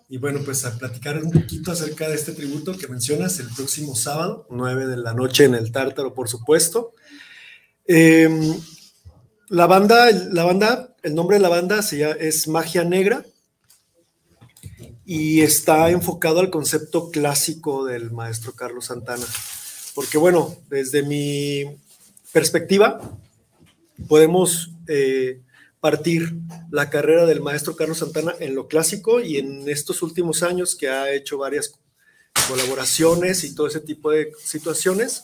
[0.09, 3.95] Y bueno, pues a platicar un poquito acerca de este tributo que mencionas el próximo
[3.95, 6.93] sábado, 9 de la noche en el Tártaro, por supuesto.
[7.85, 8.29] Eh,
[9.49, 13.25] la banda, la banda, el nombre de la banda es Magia Negra
[15.07, 19.25] y está enfocado al concepto clásico del maestro Carlos Santana
[19.97, 21.75] porque bueno, desde mi
[22.31, 23.01] perspectiva,
[24.07, 25.41] podemos eh,
[25.79, 26.35] partir
[26.69, 30.87] la carrera del maestro Carlos Santana en lo clásico y en estos últimos años que
[30.87, 31.79] ha hecho varias
[32.47, 35.23] colaboraciones y todo ese tipo de situaciones.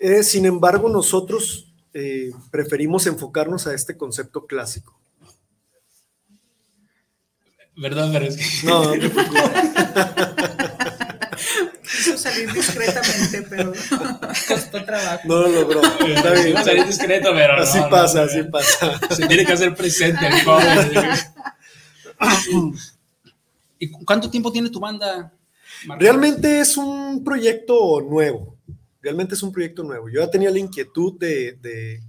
[0.00, 4.99] Eh, sin embargo, nosotros eh, preferimos enfocarnos a este concepto clásico.
[7.80, 8.10] ¿Verdad?
[8.12, 8.44] Pero es que...
[8.66, 9.10] No, no
[11.82, 13.72] Quiso salir discretamente, pero
[14.48, 15.22] costó trabajo.
[15.24, 15.82] No lo logró.
[15.82, 16.62] Está bien.
[16.62, 19.00] Salir discreto, pero Así no, pasa, no, así pasa.
[19.14, 20.92] Se tiene que hacer presente el joven.
[23.78, 25.32] ¿Y cuánto tiempo tiene tu banda?
[25.98, 28.58] Realmente es un proyecto nuevo.
[29.00, 30.08] Realmente es un proyecto nuevo.
[30.10, 32.02] Yo ya tenía la inquietud de, de,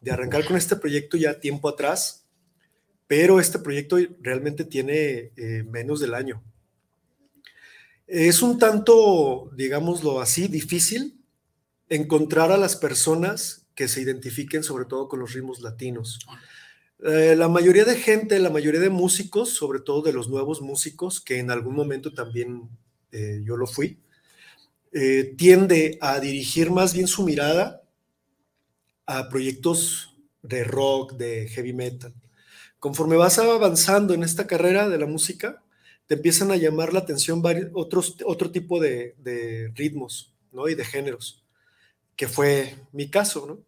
[0.00, 2.25] de arrancar con este proyecto ya tiempo atrás,
[3.06, 6.42] pero este proyecto realmente tiene eh, menos del año.
[8.06, 11.20] Es un tanto, digámoslo así, difícil
[11.88, 16.18] encontrar a las personas que se identifiquen sobre todo con los ritmos latinos.
[17.04, 21.20] Eh, la mayoría de gente, la mayoría de músicos, sobre todo de los nuevos músicos,
[21.20, 22.68] que en algún momento también
[23.12, 23.98] eh, yo lo fui,
[25.36, 27.82] tiende a dirigir más bien su mirada
[29.04, 32.14] a proyectos de rock, de heavy metal.
[32.86, 35.60] Conforme vas avanzando en esta carrera de la música,
[36.06, 37.42] te empiezan a llamar la atención
[37.74, 40.68] otros, otro tipo de, ritmos ¿no?
[40.68, 41.42] y de géneros,
[42.14, 43.44] que fue mi caso.
[43.44, 43.58] ¿no?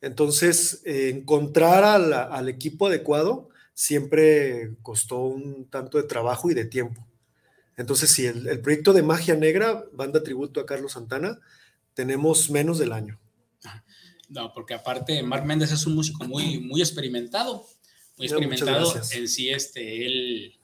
[0.00, 7.06] Entonces, encontrar al, equipo adecuado siempre costó un tanto de trabajo y de tiempo.
[7.76, 11.38] Entonces, si el, el, proyecto de Magia Negra, banda tributo a Carlos Santana,
[11.94, 13.16] tenemos menos del año.
[14.28, 17.64] No, porque aparte, Mark Méndez es un músico muy, muy experimentado,
[18.20, 20.60] muy experimentado en sí, este, él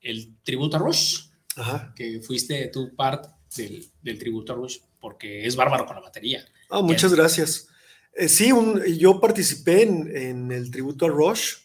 [0.00, 1.22] el tributo a Rush,
[1.56, 1.92] Ajá.
[1.96, 6.44] que fuiste tú parte del, del, tributo a Rush, porque es bárbaro con la batería.
[6.70, 7.68] Ah, muchas gracias.
[8.14, 11.56] Eh, sí, un, yo participé en, en, el tributo a Rush.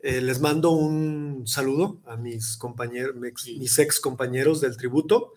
[0.00, 5.34] Eh, les mando un saludo a mis compañeros, mis, mis ex compañeros del tributo.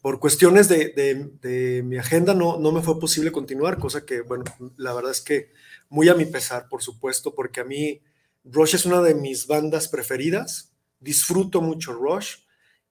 [0.00, 4.20] Por cuestiones de, de, de, mi agenda no, no me fue posible continuar, cosa que,
[4.20, 4.44] bueno,
[4.76, 5.50] la verdad es que
[5.88, 8.00] muy a mi pesar, por supuesto, porque a mí
[8.44, 10.68] Rush es una de mis bandas preferidas
[11.00, 12.36] disfruto mucho Rush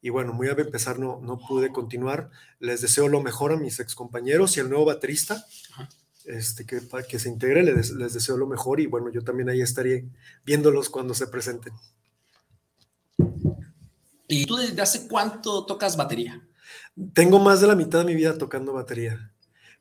[0.01, 2.29] y bueno, muy a empezar no, no pude continuar.
[2.60, 5.45] Les deseo lo mejor a mis ex compañeros y al nuevo baterista.
[6.25, 9.49] este, que, para que se integre, les, les deseo lo mejor y bueno, yo también
[9.49, 10.05] ahí estaré
[10.45, 11.73] viéndolos cuando se presenten.
[14.27, 16.45] ¿Y tú desde hace cuánto tocas batería?
[17.13, 19.33] Tengo más de la mitad de mi vida tocando batería,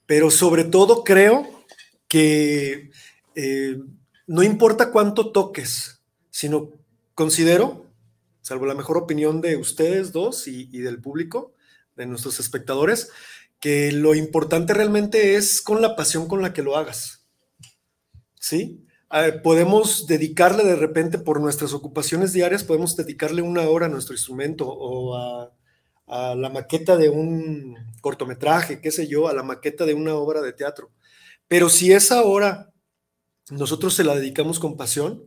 [0.06, 1.64] pero sobre todo creo
[2.06, 2.90] que
[3.34, 3.80] eh,
[4.26, 6.72] no importa cuánto toques, sino
[7.14, 7.86] considero,
[8.42, 11.54] salvo la mejor opinión de ustedes dos y, del público,
[11.96, 13.10] de nuestros espectadores,
[13.60, 17.26] que lo importante realmente es con la pasión con la que lo hagas.
[18.38, 18.82] ¿Sí?
[19.42, 24.68] podemos dedicarle de repente por nuestras ocupaciones diarias, podemos dedicarle una hora a nuestro instrumento
[24.68, 25.52] o a,
[26.06, 30.42] a, la maqueta de un cortometraje, qué sé yo, a la maqueta de una obra
[30.42, 30.90] de teatro.
[31.48, 32.74] Pero si esa hora
[33.50, 35.24] nosotros se la dedicamos con pasión,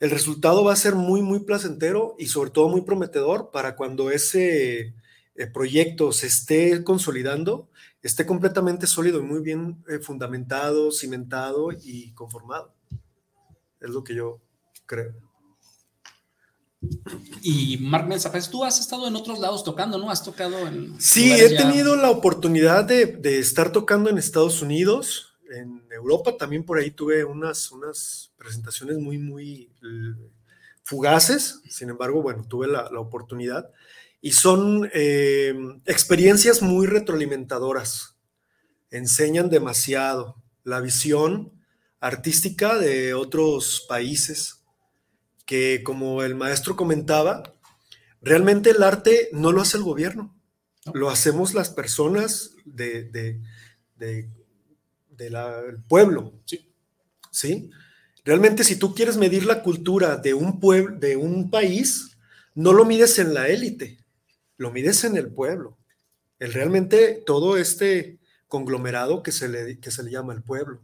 [0.00, 4.10] el resultado va a ser muy, muy placentero y sobre todo muy prometedor para cuando
[4.10, 4.94] ese
[5.36, 7.70] eh, proyecto se esté consolidando,
[8.02, 12.74] esté completamente sólido y muy bien eh, fundamentado, cimentado y conformado.
[13.80, 14.40] Es lo que yo
[14.86, 15.14] creo.
[17.42, 20.10] Y Mark Mensa, pues tú has estado en otros lados tocando, ¿no?
[20.10, 21.00] Has tocado en...
[21.00, 21.58] Sí, he ya...
[21.58, 26.90] tenido la oportunidad de, de, estar tocando en Estados Unidos, en Europa también por ahí
[26.90, 30.30] tuve unas, unas presentaciones muy, muy eh,
[30.82, 33.70] fugaces, sin embargo, bueno, tuve la, la oportunidad.
[34.20, 38.16] Y son eh, experiencias muy retroalimentadoras,
[38.90, 41.52] enseñan demasiado la visión
[42.00, 44.64] artística de otros países,
[45.46, 47.42] que como el maestro comentaba,
[48.20, 50.34] realmente el arte no lo hace el gobierno,
[50.94, 53.40] lo hacemos las personas de, de,
[53.96, 54.30] de,
[55.16, 56.32] del pueblo.
[56.44, 56.72] Sí.
[57.30, 57.70] ¿sí?
[58.24, 62.16] Realmente si tú quieres medir la cultura de un, pueblo, de un país,
[62.54, 63.98] no lo mides en la élite,
[64.56, 65.76] lo mides en el pueblo.
[66.38, 70.80] El realmente todo este conglomerado que se le, que se le llama el pueblo.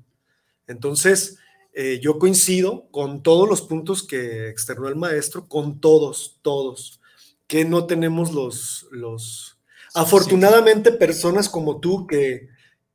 [0.67, 1.39] Entonces,
[1.75, 7.01] eh, yo coincido con todos los puntos que externó el maestro, con todos, todos,
[7.47, 9.59] que no tenemos los, los
[9.95, 12.49] afortunadamente personas como tú que,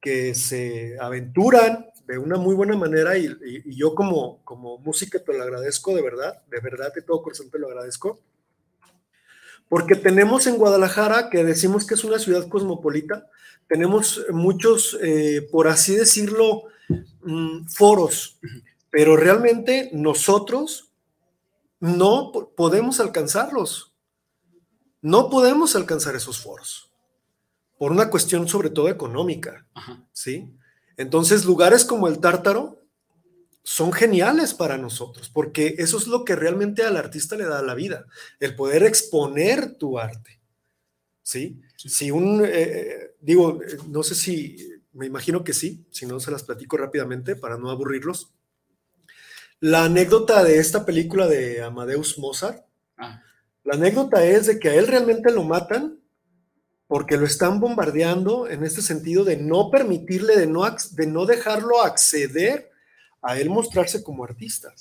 [0.04, 3.34] que se aventuran de una muy buena manera y,
[3.76, 7.58] yo como, como música te lo agradezco de verdad, de verdad de todo corazón te
[7.58, 8.20] lo agradezco,
[9.70, 13.28] porque tenemos en Guadalajara, que decimos que es una ciudad cosmopolita,
[13.68, 16.66] tenemos muchos, eh, por así decirlo,
[17.24, 18.38] Mm, foros,
[18.89, 20.92] pero realmente nosotros
[21.80, 23.94] no podemos alcanzarlos.
[25.02, 26.92] No podemos alcanzar esos foros
[27.84, 30.02] por una cuestión sobre todo económica, Ajá.
[30.13, 30.50] ¿sí?
[30.96, 32.82] Entonces, lugares como el Tártaro
[33.62, 37.76] son geniales para nosotros, porque eso es lo que realmente al artista le da la
[37.76, 38.06] vida,
[38.39, 40.39] el poder exponer tu arte,
[41.24, 41.60] ¿sí?
[41.76, 41.89] sí.
[41.89, 46.43] Si un, eh, digo, no sé si me imagino que sí, si no se las
[46.43, 48.32] platico rápidamente para no aburrirlos.
[49.60, 52.65] La anécdota de esta película de Amadeus Mozart,
[52.96, 53.22] ah.
[53.65, 56.00] la anécdota es de que a él realmente lo matan
[56.93, 61.82] porque lo están bombardeando en este sentido de no permitirle, de no, de no dejarlo
[61.82, 62.69] acceder
[63.19, 64.71] a él mostrarse como artista.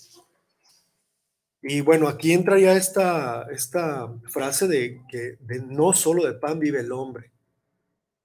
[1.63, 6.59] Y bueno, aquí entra ya esta, esta frase de que de no solo de pan
[6.59, 7.33] vive el hombre.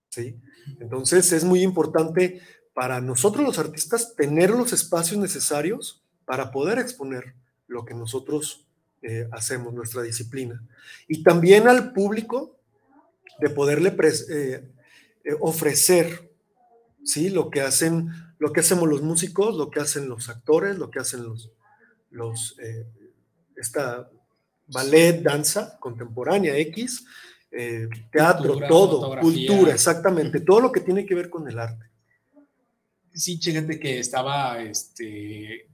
[0.10, 0.36] ¿sí?
[0.82, 2.42] Entonces es muy importante
[2.74, 7.36] para nosotros los artistas tener los espacios necesarios para poder exponer
[7.68, 8.68] lo que nosotros
[9.02, 10.62] eh, hacemos, nuestra disciplina.
[11.08, 12.57] Y también al público
[13.40, 14.72] de poderle eh,
[15.24, 16.32] eh, ofrecer
[17.04, 17.30] ¿sí?
[17.30, 21.00] lo, que hacen, lo que hacemos los músicos, lo que hacen los actores, lo que
[21.00, 21.52] hacen los,
[22.12, 22.86] los eh,
[23.56, 24.10] esta
[24.68, 27.06] ballet, danza contemporánea X,
[27.52, 31.86] eh, teatro, cultura, todo, cultura, exactamente, todo lo que tiene que ver con el arte.
[33.14, 35.68] Sí, chécate que estaba, este,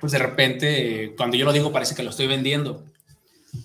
[0.00, 2.84] pues de repente, cuando yo lo digo parece que lo estoy vendiendo.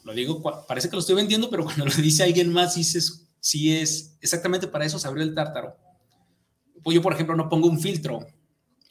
[0.03, 3.75] Lo digo, parece que lo estoy vendiendo, pero cuando lo dice alguien más, dices, sí
[3.75, 5.77] es exactamente para eso se abrió el tártaro.
[6.83, 8.25] Pues yo, por ejemplo, no pongo un filtro.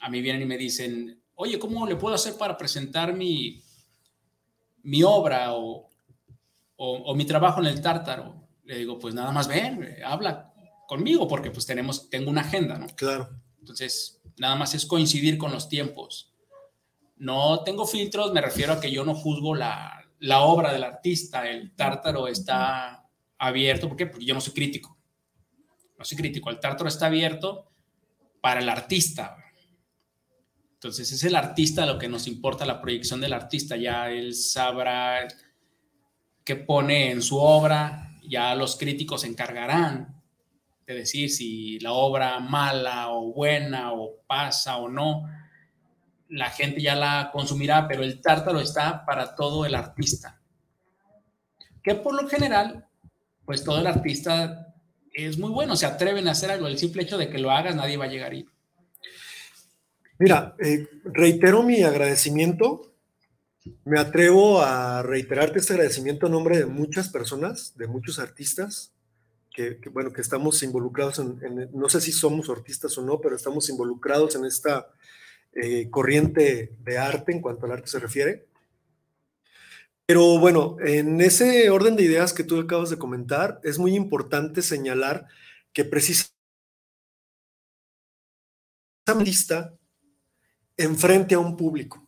[0.01, 3.62] A mí vienen y me dicen, oye, ¿cómo le puedo hacer para presentar mi,
[4.82, 5.55] mi obra?
[5.55, 5.88] O,
[6.76, 8.49] o, o, mi trabajo en el tártaro.
[8.64, 10.53] Le digo, pues nada más ven, habla
[10.88, 12.86] conmigo porque pues tenemos, tengo una agenda, ¿no?
[12.97, 13.28] Claro.
[13.61, 16.32] Entonces, nada más es coincidir con los tiempos.
[17.16, 21.48] No tengo filtros, me refiero a que yo no juzgo la, la obra del artista,
[21.48, 23.06] el tártaro está
[23.38, 24.06] abierto, ¿por qué?
[24.06, 24.96] Porque yo no soy crítico.
[25.98, 27.70] No soy crítico, el tártaro está abierto
[28.40, 29.36] para el artista.
[30.74, 35.26] Entonces es el artista lo que nos importa, la proyección del artista, ya él sabrá
[36.44, 40.22] que pone en su obra, ya los críticos se encargarán
[40.86, 45.24] de decir si la obra mala o buena o pasa o no,
[46.28, 50.40] la gente ya la consumirá, pero el tártaro está para todo el artista.
[51.82, 52.86] Que por lo general,
[53.44, 54.74] pues todo el artista
[55.12, 56.66] es muy bueno, se atreven a hacer algo.
[56.66, 58.46] El simple hecho de que lo hagas, nadie va a llegar ahí.
[60.18, 62.92] Mira, eh, reitero mi agradecimiento.
[63.84, 68.92] Me atrevo a reiterarte este agradecimiento en nombre de muchas personas, de muchos artistas,
[69.52, 73.68] que, bueno, que estamos involucrados en, no sé si somos artistas o no, pero estamos
[73.70, 74.86] involucrados en esta
[75.61, 78.46] eh, corriente de arte en cuanto al arte se refiere.
[80.07, 84.62] Pero bueno, en ese orden de ideas que tú acabas de comentar, es muy importante
[84.62, 85.26] señalar
[85.72, 86.36] que precisamente
[89.24, 89.74] lista
[90.76, 92.07] enfrente a un público,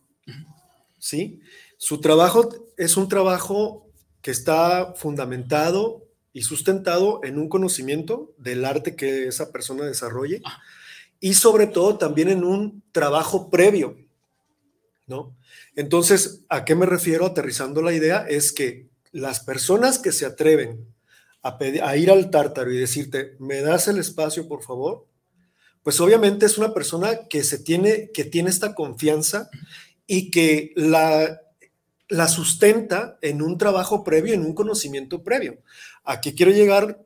[0.97, 1.41] ¿sí?
[1.77, 3.89] Su trabajo es un trabajo
[4.21, 10.41] que está fundamentado y sustentado en un conocimiento del arte que esa persona desarrolle.
[11.19, 13.97] Y sobre todo también en un trabajo previo,
[15.07, 15.35] ¿no?
[15.75, 18.25] Entonces, ¿a qué me refiero aterrizando la idea?
[18.27, 20.85] Es que las personas que se atreven
[21.41, 25.07] a, ir al tártaro y decirte, ¿me das el espacio, por favor?
[25.83, 29.49] Pues obviamente es una persona que se tiene, que tiene esta confianza
[30.05, 31.41] y que la,
[32.07, 35.59] la sustenta en un trabajo previo, en un conocimiento previo.
[36.03, 37.05] ¿A qué quiero llegar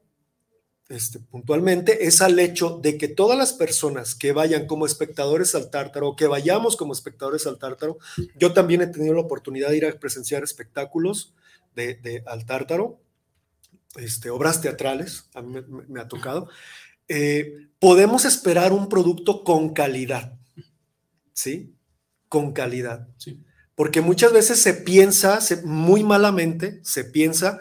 [0.93, 5.71] este, puntualmente es al hecho de que todas las personas que vayan como espectadores al
[5.71, 7.97] tártaro, o que vayamos como espectadores al tártaro,
[8.37, 11.33] yo también he tenido la oportunidad de ir a presenciar espectáculos
[11.75, 12.99] de, al tártaro,
[13.95, 16.47] este, obras teatrales, a mí me, ha tocado,
[17.07, 20.37] eh, podemos esperar un producto con calidad,
[21.33, 21.73] ¿sí?
[22.29, 23.07] Con calidad.
[23.73, 27.59] Porque muchas veces se piensa, muy malamente, se piensa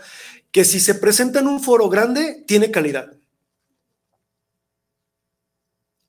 [0.51, 3.17] que si se presenta en un foro grande, tiene calidad.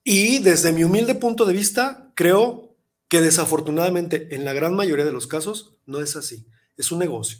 [0.03, 2.75] Y desde mi humilde punto de vista, creo
[3.07, 6.45] que desafortunadamente en la gran mayoría de los casos no es así.
[6.77, 7.39] Es un negocio.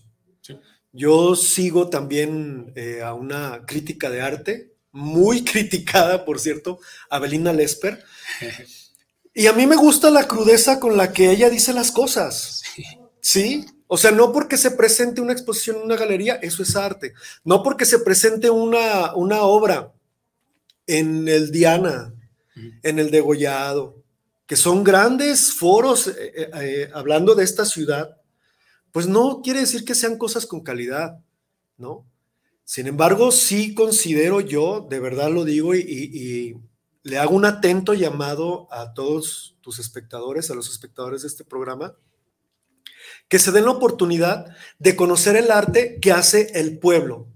[0.92, 8.04] Yo sigo también eh, a una crítica de arte, muy criticada, por cierto, Abelina Lesper.
[9.36, 12.62] Y a mí me gusta la crudeza con la que ella dice las cosas.
[13.20, 13.66] ¿Sí?
[13.88, 17.16] O sea, no porque se presente una exposición en una galería, eso es arte.
[17.44, 19.92] No porque se presente una, una obra
[20.86, 22.14] en el Diana,
[22.56, 24.04] en el Degollado,
[24.46, 28.18] que son grandes foros eh, eh, eh, hablando de esta ciudad,
[28.92, 31.20] pues no quiere decir que sean cosas con calidad,
[31.78, 32.06] ¿no?
[32.64, 36.56] Sin embargo, sí considero yo, de verdad lo digo, y
[37.04, 41.98] le hago un atento llamado a todos tus espectadores, a los espectadores de este programa,
[43.28, 47.28] que se den la oportunidad de conocer el arte que hace el pueblo.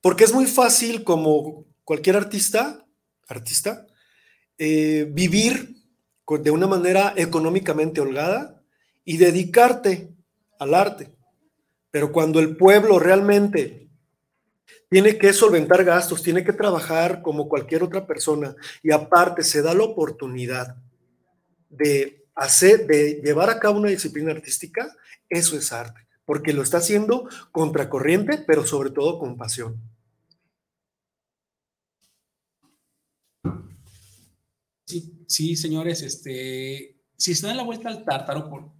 [0.00, 2.81] Porque es muy fácil como cualquier artista,
[3.32, 3.86] artista,
[4.58, 5.82] eh, vivir
[6.38, 8.62] de una manera económicamente holgada
[9.04, 10.14] y dedicarte
[10.58, 11.10] al arte.
[11.90, 13.90] Pero cuando el pueblo realmente
[14.88, 19.74] tiene que solventar gastos, tiene que trabajar como cualquier otra persona y aparte se da
[19.74, 20.76] la oportunidad
[21.68, 24.94] de hacer, de llevar a cabo una disciplina artística,
[25.28, 29.80] eso es arte, porque lo está haciendo contracorriente, pero sobre todo con pasión.
[34.84, 38.74] Sí, sí señores, este, si se dan la vuelta al tártaro,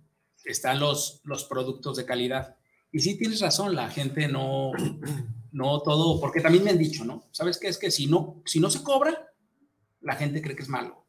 [0.44, 2.56] están los, los productos de calidad.
[2.90, 4.72] Y sí tienes razón, la gente no,
[5.52, 7.28] no todo, porque también me han dicho, ¿no?
[7.32, 7.68] ¿Sabes qué?
[7.68, 9.32] Es que si no, si no se cobra,
[10.00, 11.06] la gente cree que es malo.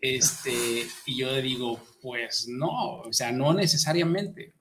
[0.00, 4.54] Este, y yo le digo, pues no, o sea, no necesariamente.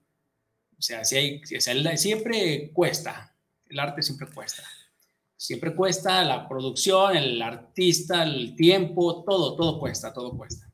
[0.78, 1.42] O sea, si hay,
[1.98, 3.36] siempre cuesta,
[3.68, 4.64] el arte siempre cuesta.
[5.40, 10.70] Siempre cuesta la producción, el artista, el tiempo, todo, todo cuesta, todo cuesta.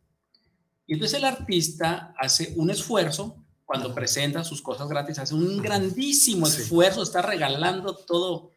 [0.88, 6.48] Y entonces el artista hace un esfuerzo cuando presenta sus cosas gratis, hace un grandísimo
[6.48, 8.54] esfuerzo, está regalando todo,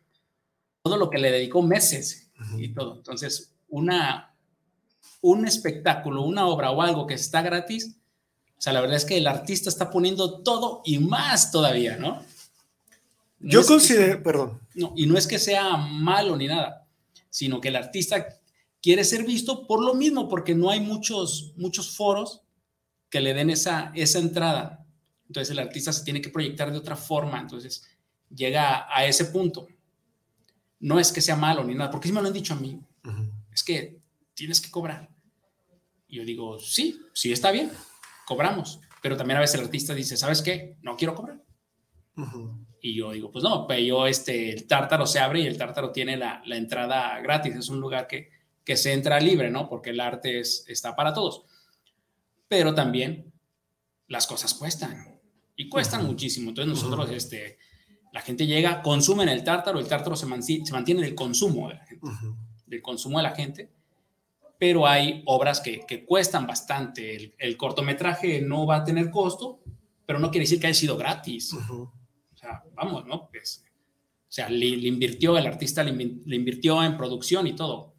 [0.80, 2.96] todo lo que le dedicó meses y todo.
[2.96, 4.34] Entonces, una,
[5.20, 7.96] un espectáculo, una obra o algo que está gratis,
[8.56, 12.24] o sea, la verdad es que el artista está poniendo todo y más todavía, ¿no?
[13.40, 14.58] Yo considero, perdón.
[14.78, 16.86] No, y no es que sea malo ni nada,
[17.28, 18.26] sino que el artista
[18.80, 22.42] quiere ser visto por lo mismo, porque no hay muchos, muchos foros
[23.10, 24.86] que le den esa, esa entrada.
[25.26, 27.86] Entonces el artista se tiene que proyectar de otra forma, entonces
[28.34, 29.66] llega a, ese punto.
[30.80, 32.80] No es que sea malo ni nada, porque sí me lo han dicho a mí.
[33.52, 33.98] Es que
[34.34, 35.08] tienes que cobrar.
[36.06, 37.70] Y yo digo, sí, sí está bien,
[38.26, 38.80] cobramos.
[39.02, 40.76] Pero también a veces el artista dice, ¿sabes qué?
[40.82, 41.42] No quiero cobrar.
[42.80, 45.90] Y yo digo, pues no, pero yo, este, el tártaro se abre y el tártaro
[45.90, 48.30] tiene la, la entrada gratis, es un lugar que,
[48.64, 49.68] que se entra libre, ¿no?
[49.68, 51.44] Porque el arte es, está para todos.
[52.46, 53.32] Pero también
[54.08, 55.18] las cosas cuestan
[55.56, 56.50] y cuestan muchísimo.
[56.50, 57.58] Entonces nosotros, este,
[58.12, 61.74] la gente llega, consume en el tártaro, el tártaro se, se mantiene del consumo de
[61.74, 62.06] la gente,
[62.66, 63.70] del consumo de la gente,
[64.58, 67.16] pero hay obras que, que cuestan bastante.
[67.16, 69.60] El, el, cortometraje no va a tener costo,
[70.04, 71.56] pero no quiere decir que haya sido gratis.
[72.38, 73.28] O sea, vamos, ¿no?
[73.32, 77.96] Pues, o sea, le, le, invirtió, el artista le, le, invirtió en producción y todo.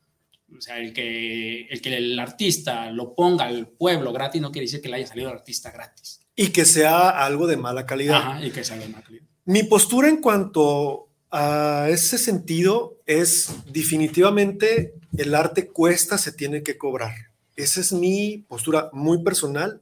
[0.58, 4.66] O sea, el que, el que el artista lo ponga al pueblo gratis no quiere
[4.66, 6.22] decir que le haya salido el artista gratis.
[6.38, 8.16] Y que sea algo de mala calidad.
[8.16, 9.26] Ajá, y que sea de mala calidad.
[9.44, 16.78] Mi postura en cuanto a ese sentido es definitivamente el arte cuesta, se tiene que
[16.78, 17.14] cobrar.
[17.58, 19.82] Esa es mi postura muy personal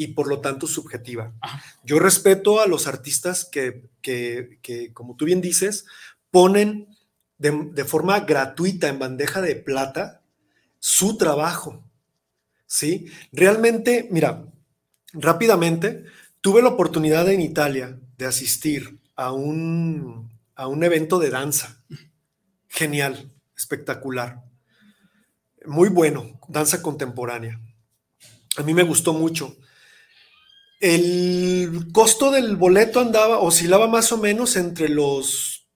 [0.00, 1.34] y por lo tanto subjetiva.
[1.42, 1.62] Ajá.
[1.84, 5.84] Yo respeto a los artistas que, que, que como tú bien dices,
[6.30, 6.96] ponen
[7.36, 10.22] de, de, forma gratuita en bandeja de plata
[10.78, 11.84] su trabajo.
[12.64, 13.12] ¿Sí?
[13.30, 14.46] Realmente, mira,
[15.12, 16.06] rápidamente,
[16.40, 21.84] tuve la oportunidad en Italia de asistir a un, a un evento de danza.
[22.68, 24.42] Genial, espectacular.
[25.66, 27.60] Muy bueno, danza contemporánea.
[28.56, 29.58] A mí me gustó mucho.
[30.80, 35.68] El costo del boleto andaba, oscilaba más o menos entre los,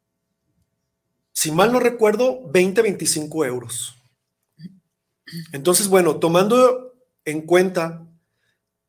[1.33, 3.97] si mal no recuerdo, 20, 25 euros.
[5.53, 6.95] Entonces, bueno, tomando
[7.27, 8.07] en cuenta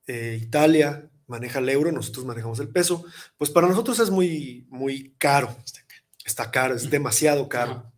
[0.07, 3.03] eh, Italia maneja el euro, nosotros manejamos el peso,
[3.37, 5.53] pues para nosotros es muy, muy caro.
[6.23, 7.91] Está caro, es demasiado caro.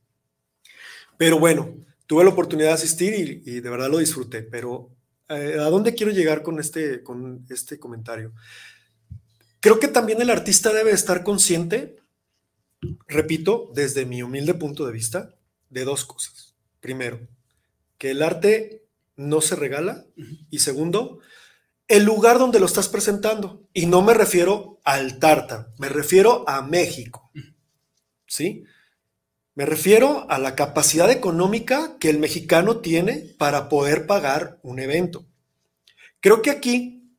[1.18, 1.76] Pero bueno,
[2.08, 4.42] tuve la oportunidad de asistir y, y de verdad lo disfruté.
[4.42, 4.97] Pero
[5.30, 8.34] eh, ¿a dónde quiero llegar con este, con este comentario?
[9.60, 11.98] Creo que también el artista debe estar consciente,
[13.08, 15.36] repito, desde mi humilde punto de vista,
[15.70, 16.56] de dos cosas.
[16.80, 17.20] Primero,
[17.98, 20.06] que el arte no se regala
[20.50, 21.20] y segundo,
[21.88, 23.68] el lugar donde lo estás presentando.
[23.74, 27.32] Y no me refiero al Tarta, me refiero a México.
[28.26, 28.64] ¿Sí?
[29.58, 35.26] Me refiero a la capacidad económica que el mexicano tiene para poder pagar un evento.
[36.20, 37.10] Creo que aquí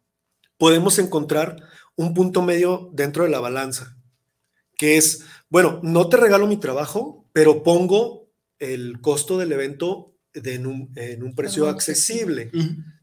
[0.56, 1.56] podemos encontrar
[1.96, 3.96] un punto medio dentro de la balanza,
[4.76, 8.28] que es, bueno, no te regalo mi trabajo, pero pongo
[8.60, 12.52] el costo del evento de en, un, en un precio accesible,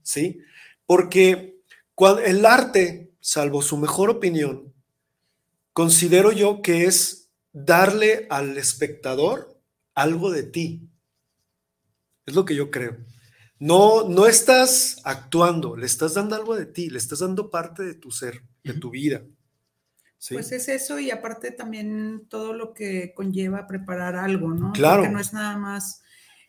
[0.02, 0.40] ¿sí?
[0.86, 1.60] Porque
[1.94, 4.74] cuando el arte, salvo su mejor opinión,
[5.74, 7.25] considero yo que es
[7.56, 9.58] darle al espectador
[9.94, 10.90] algo de ti.
[12.26, 12.98] Es lo que yo creo.
[13.60, 17.96] No, no estás actuando, le estás dando algo de ti, le estás dando parte de
[17.96, 19.24] tu ser, de tu vida.
[20.18, 20.34] ¿Sí?
[20.34, 24.74] Pues es eso y aparte también todo lo que conlleva preparar algo, ¿no?
[24.74, 25.04] Claro.
[25.04, 26.02] Porque no es nada más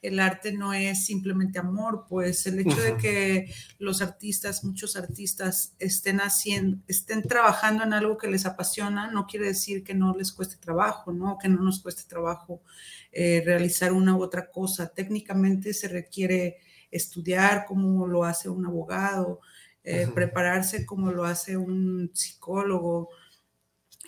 [0.06, 5.74] el arte no es simplemente amor, pues el hecho de que los artistas, muchos artistas
[5.80, 10.32] estén haciendo, estén trabajando en algo que les apasiona, no quiere decir que no les
[10.32, 11.38] cueste trabajo, ¿no?
[11.38, 12.62] Que no nos cueste trabajo
[13.10, 14.88] eh, realizar una u otra cosa.
[14.88, 16.58] Técnicamente se requiere
[16.90, 19.40] estudiar como lo hace un abogado,
[19.82, 23.08] eh, prepararse como lo hace un psicólogo,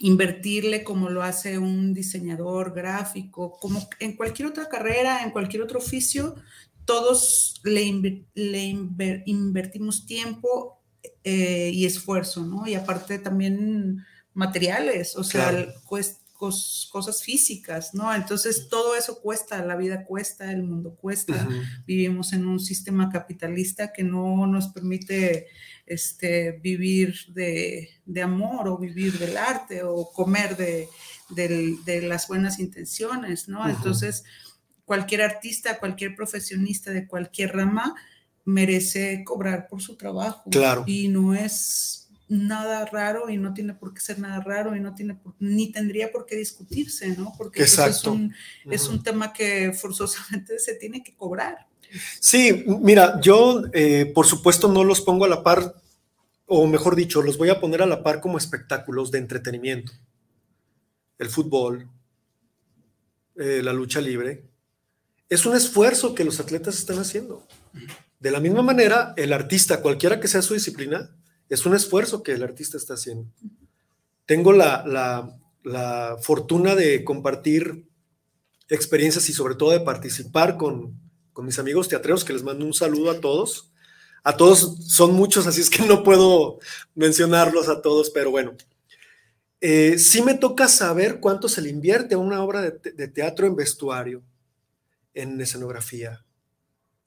[0.00, 5.78] invertirle como lo hace un diseñador gráfico, como en cualquier otra carrera, en cualquier otro
[5.78, 6.34] oficio,
[6.84, 10.80] todos le, le inver, invertimos tiempo
[11.24, 12.66] eh, y esfuerzo, ¿no?
[12.66, 15.72] Y aparte también materiales, o sea, claro.
[16.38, 18.14] Cos, cosas físicas, ¿no?
[18.14, 21.84] Entonces todo eso cuesta, la vida cuesta, el mundo cuesta, uh -huh.
[21.84, 25.48] vivimos en un sistema capitalista que no nos permite
[25.84, 30.88] este, vivir de, de, amor o vivir del arte o comer de,
[31.30, 33.60] de, de las buenas intenciones, ¿no?
[33.60, 33.76] Uh -huh.
[33.76, 34.22] Entonces,
[34.84, 37.94] cualquier artista, cualquier profesionista de cualquier rama
[38.44, 40.48] merece cobrar por su trabajo.
[40.50, 40.84] Claro.
[40.86, 44.94] Y no es nada raro y no tiene por qué ser nada raro y no
[44.94, 47.32] tiene por, ni tendría por qué discutirse, ¿no?
[47.36, 48.28] Porque pues, es, un, uh
[48.68, 48.74] -huh.
[48.74, 51.66] es un tema que forzosamente se tiene que cobrar.
[52.20, 55.74] Sí, mira, yo eh, por supuesto no los pongo a la par,
[56.46, 59.92] o mejor dicho, los voy a poner a la par como espectáculos de entretenimiento.
[61.18, 61.88] El fútbol,
[63.36, 64.44] eh, la lucha libre,
[65.28, 67.46] es un esfuerzo que los atletas están haciendo.
[68.20, 71.10] De la misma manera, el artista, cualquiera que sea su disciplina,
[71.48, 73.30] es un esfuerzo que el artista está haciendo.
[74.26, 74.84] Tengo la,
[75.62, 77.86] la, fortuna de compartir
[78.68, 80.98] experiencias y sobre todo de participar con,
[81.32, 83.72] con mis amigos teatreros, que les mando un saludo a todos.
[84.24, 86.58] A todos son muchos, así es que no puedo
[86.94, 88.54] mencionarlos a todos, pero bueno.
[89.60, 93.46] Eh, sí me toca saber cuánto se le invierte a una obra de, de teatro
[93.46, 94.22] en vestuario,
[95.14, 96.24] en escenografía,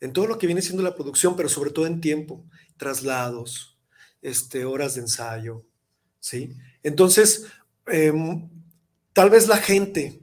[0.02, 2.44] en todo lo que viene siendo la producción, pero sobre todo en tiempo,
[2.78, 3.72] traslados,
[4.22, 5.66] este, horas de ensayo,
[6.20, 6.56] ¿sí?
[6.84, 7.46] Entonces,
[7.88, 8.50] em,
[9.14, 10.22] tal vez la gente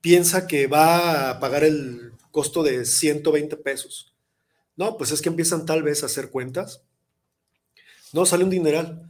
[0.00, 4.14] piensa que va a pagar el costo de 120 pesos.
[4.76, 6.82] No, pues es que empiezan tal vez a hacer cuentas.
[8.12, 9.08] No, sale un dineral.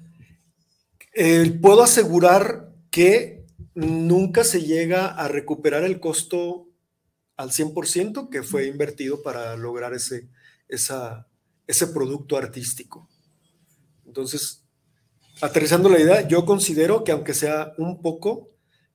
[1.13, 3.45] Eh, puedo asegurar que
[3.75, 6.69] nunca se llega a recuperar el costo
[7.37, 10.29] al 100% que fue invertido para lograr ese,
[10.69, 13.09] ese producto artístico.
[14.09, 14.65] Entonces,
[15.41, 18.51] aterrizando la idea, yo considero que aunque sea un poco,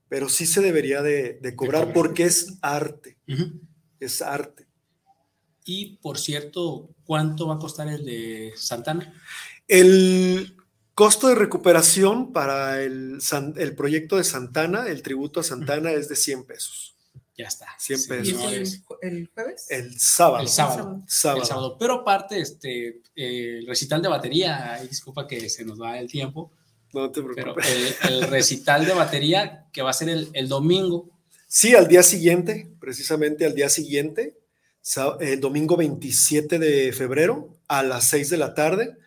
[0.09, 3.17] pero sí se debería de, de cobrar porque es arte,
[3.99, 4.67] es arte.
[5.65, 9.13] Y por cierto, ¿cuánto va a costar el de Santana?
[9.67, 10.57] El
[10.93, 13.19] costo de recuperación para el,
[13.55, 16.92] el proyecto de Santana, el tributo a Santana, es de 100 pesos.
[17.37, 17.67] Ya está.
[17.79, 18.27] 100 Sí, pesos.
[18.27, 18.73] ¿Y es señores.
[18.73, 19.65] el, ju- el jueves?
[19.69, 20.43] El sábado.
[20.43, 21.01] El sábado.
[21.07, 21.41] sábado.
[21.41, 21.77] El sábado.
[21.79, 26.51] Pero aparte, este, eh, el recital de batería, disculpa que se nos va el tiempo,
[26.93, 27.95] No te pero preocupes.
[28.03, 31.09] el, el recital de batería que va a ser el, el domingo,
[31.47, 34.35] Sí, al día siguiente, precisamente al día siguiente,
[35.19, 38.97] el domingo 27 de febrero a las 6 de la tarde,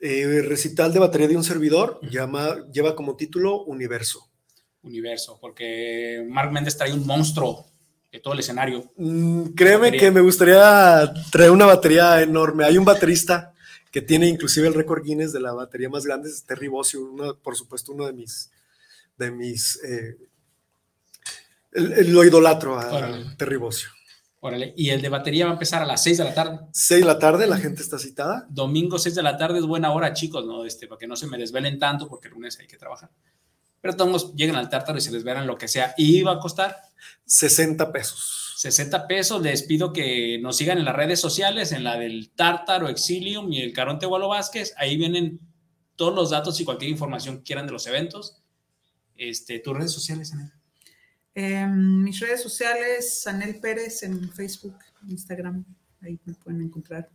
[0.00, 4.30] eh, recital de batería de un servidor llama, lleva como título Universo.
[4.84, 7.66] Universo, porque Mark Méndez trae un monstruo
[8.12, 8.92] de todo el escenario.
[8.96, 12.64] Mm, créeme que me gustaría traer una batería enorme.
[12.64, 13.52] Hay un baterista
[13.90, 17.36] que tiene inclusive el récord Guinness de la batería más grande, es Terry Bossio, uno-
[17.38, 18.50] por supuesto uno de mis,
[19.18, 20.16] de mis, eh,
[21.72, 23.24] el- el- lo idolatro a Órale.
[23.36, 23.88] Terry Bossio.
[24.40, 24.74] Órale.
[24.76, 26.58] Y el de batería va a empezar a las 6 de la tarde.
[26.72, 28.46] 6 de la tarde, la gente está citada.
[28.50, 30.64] Domingo 6 de la tarde es buena hora, chicos, ¿no?
[30.66, 33.08] Este, para que no se me desvelen tanto, porque el lunes hay que trabajar.
[33.84, 35.92] Pero todos llegan al tártaro y se les verán lo que sea.
[35.98, 36.74] Y va a costar
[37.26, 38.54] 60 pesos.
[38.56, 39.42] 60 pesos.
[39.42, 43.60] Les pido que nos sigan en las redes sociales, en la del Tártaro, Exilium y
[43.60, 44.72] el Caronte Gualo Vázquez.
[44.78, 45.38] Ahí vienen
[45.96, 48.40] todos los datos y cualquier información que quieran de los eventos.
[49.18, 50.58] Este, tus redes sociales, Ana?
[51.34, 55.62] En mis redes sociales, Sanel Pérez en Facebook, Instagram,
[56.00, 57.10] ahí me pueden encontrar.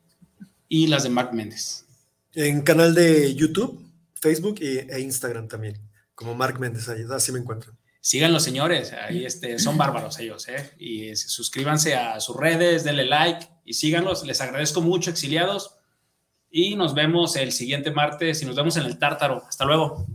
[0.68, 1.88] Y las de Mark Méndez.
[2.36, 5.89] En canal de YouTube, Facebook e Instagram también,
[6.20, 7.78] como Mark Méndez, así me encuentran.
[8.02, 10.70] Sigan los señores, ahí este, son bárbaros ellos, ¿eh?
[10.78, 14.26] Y suscríbanse a sus redes, denle like y síganlos.
[14.26, 15.78] Les agradezco mucho, exiliados.
[16.52, 19.44] Y nos vemos el siguiente martes y nos vemos en el Tártaro.
[19.48, 20.08] Hasta luego.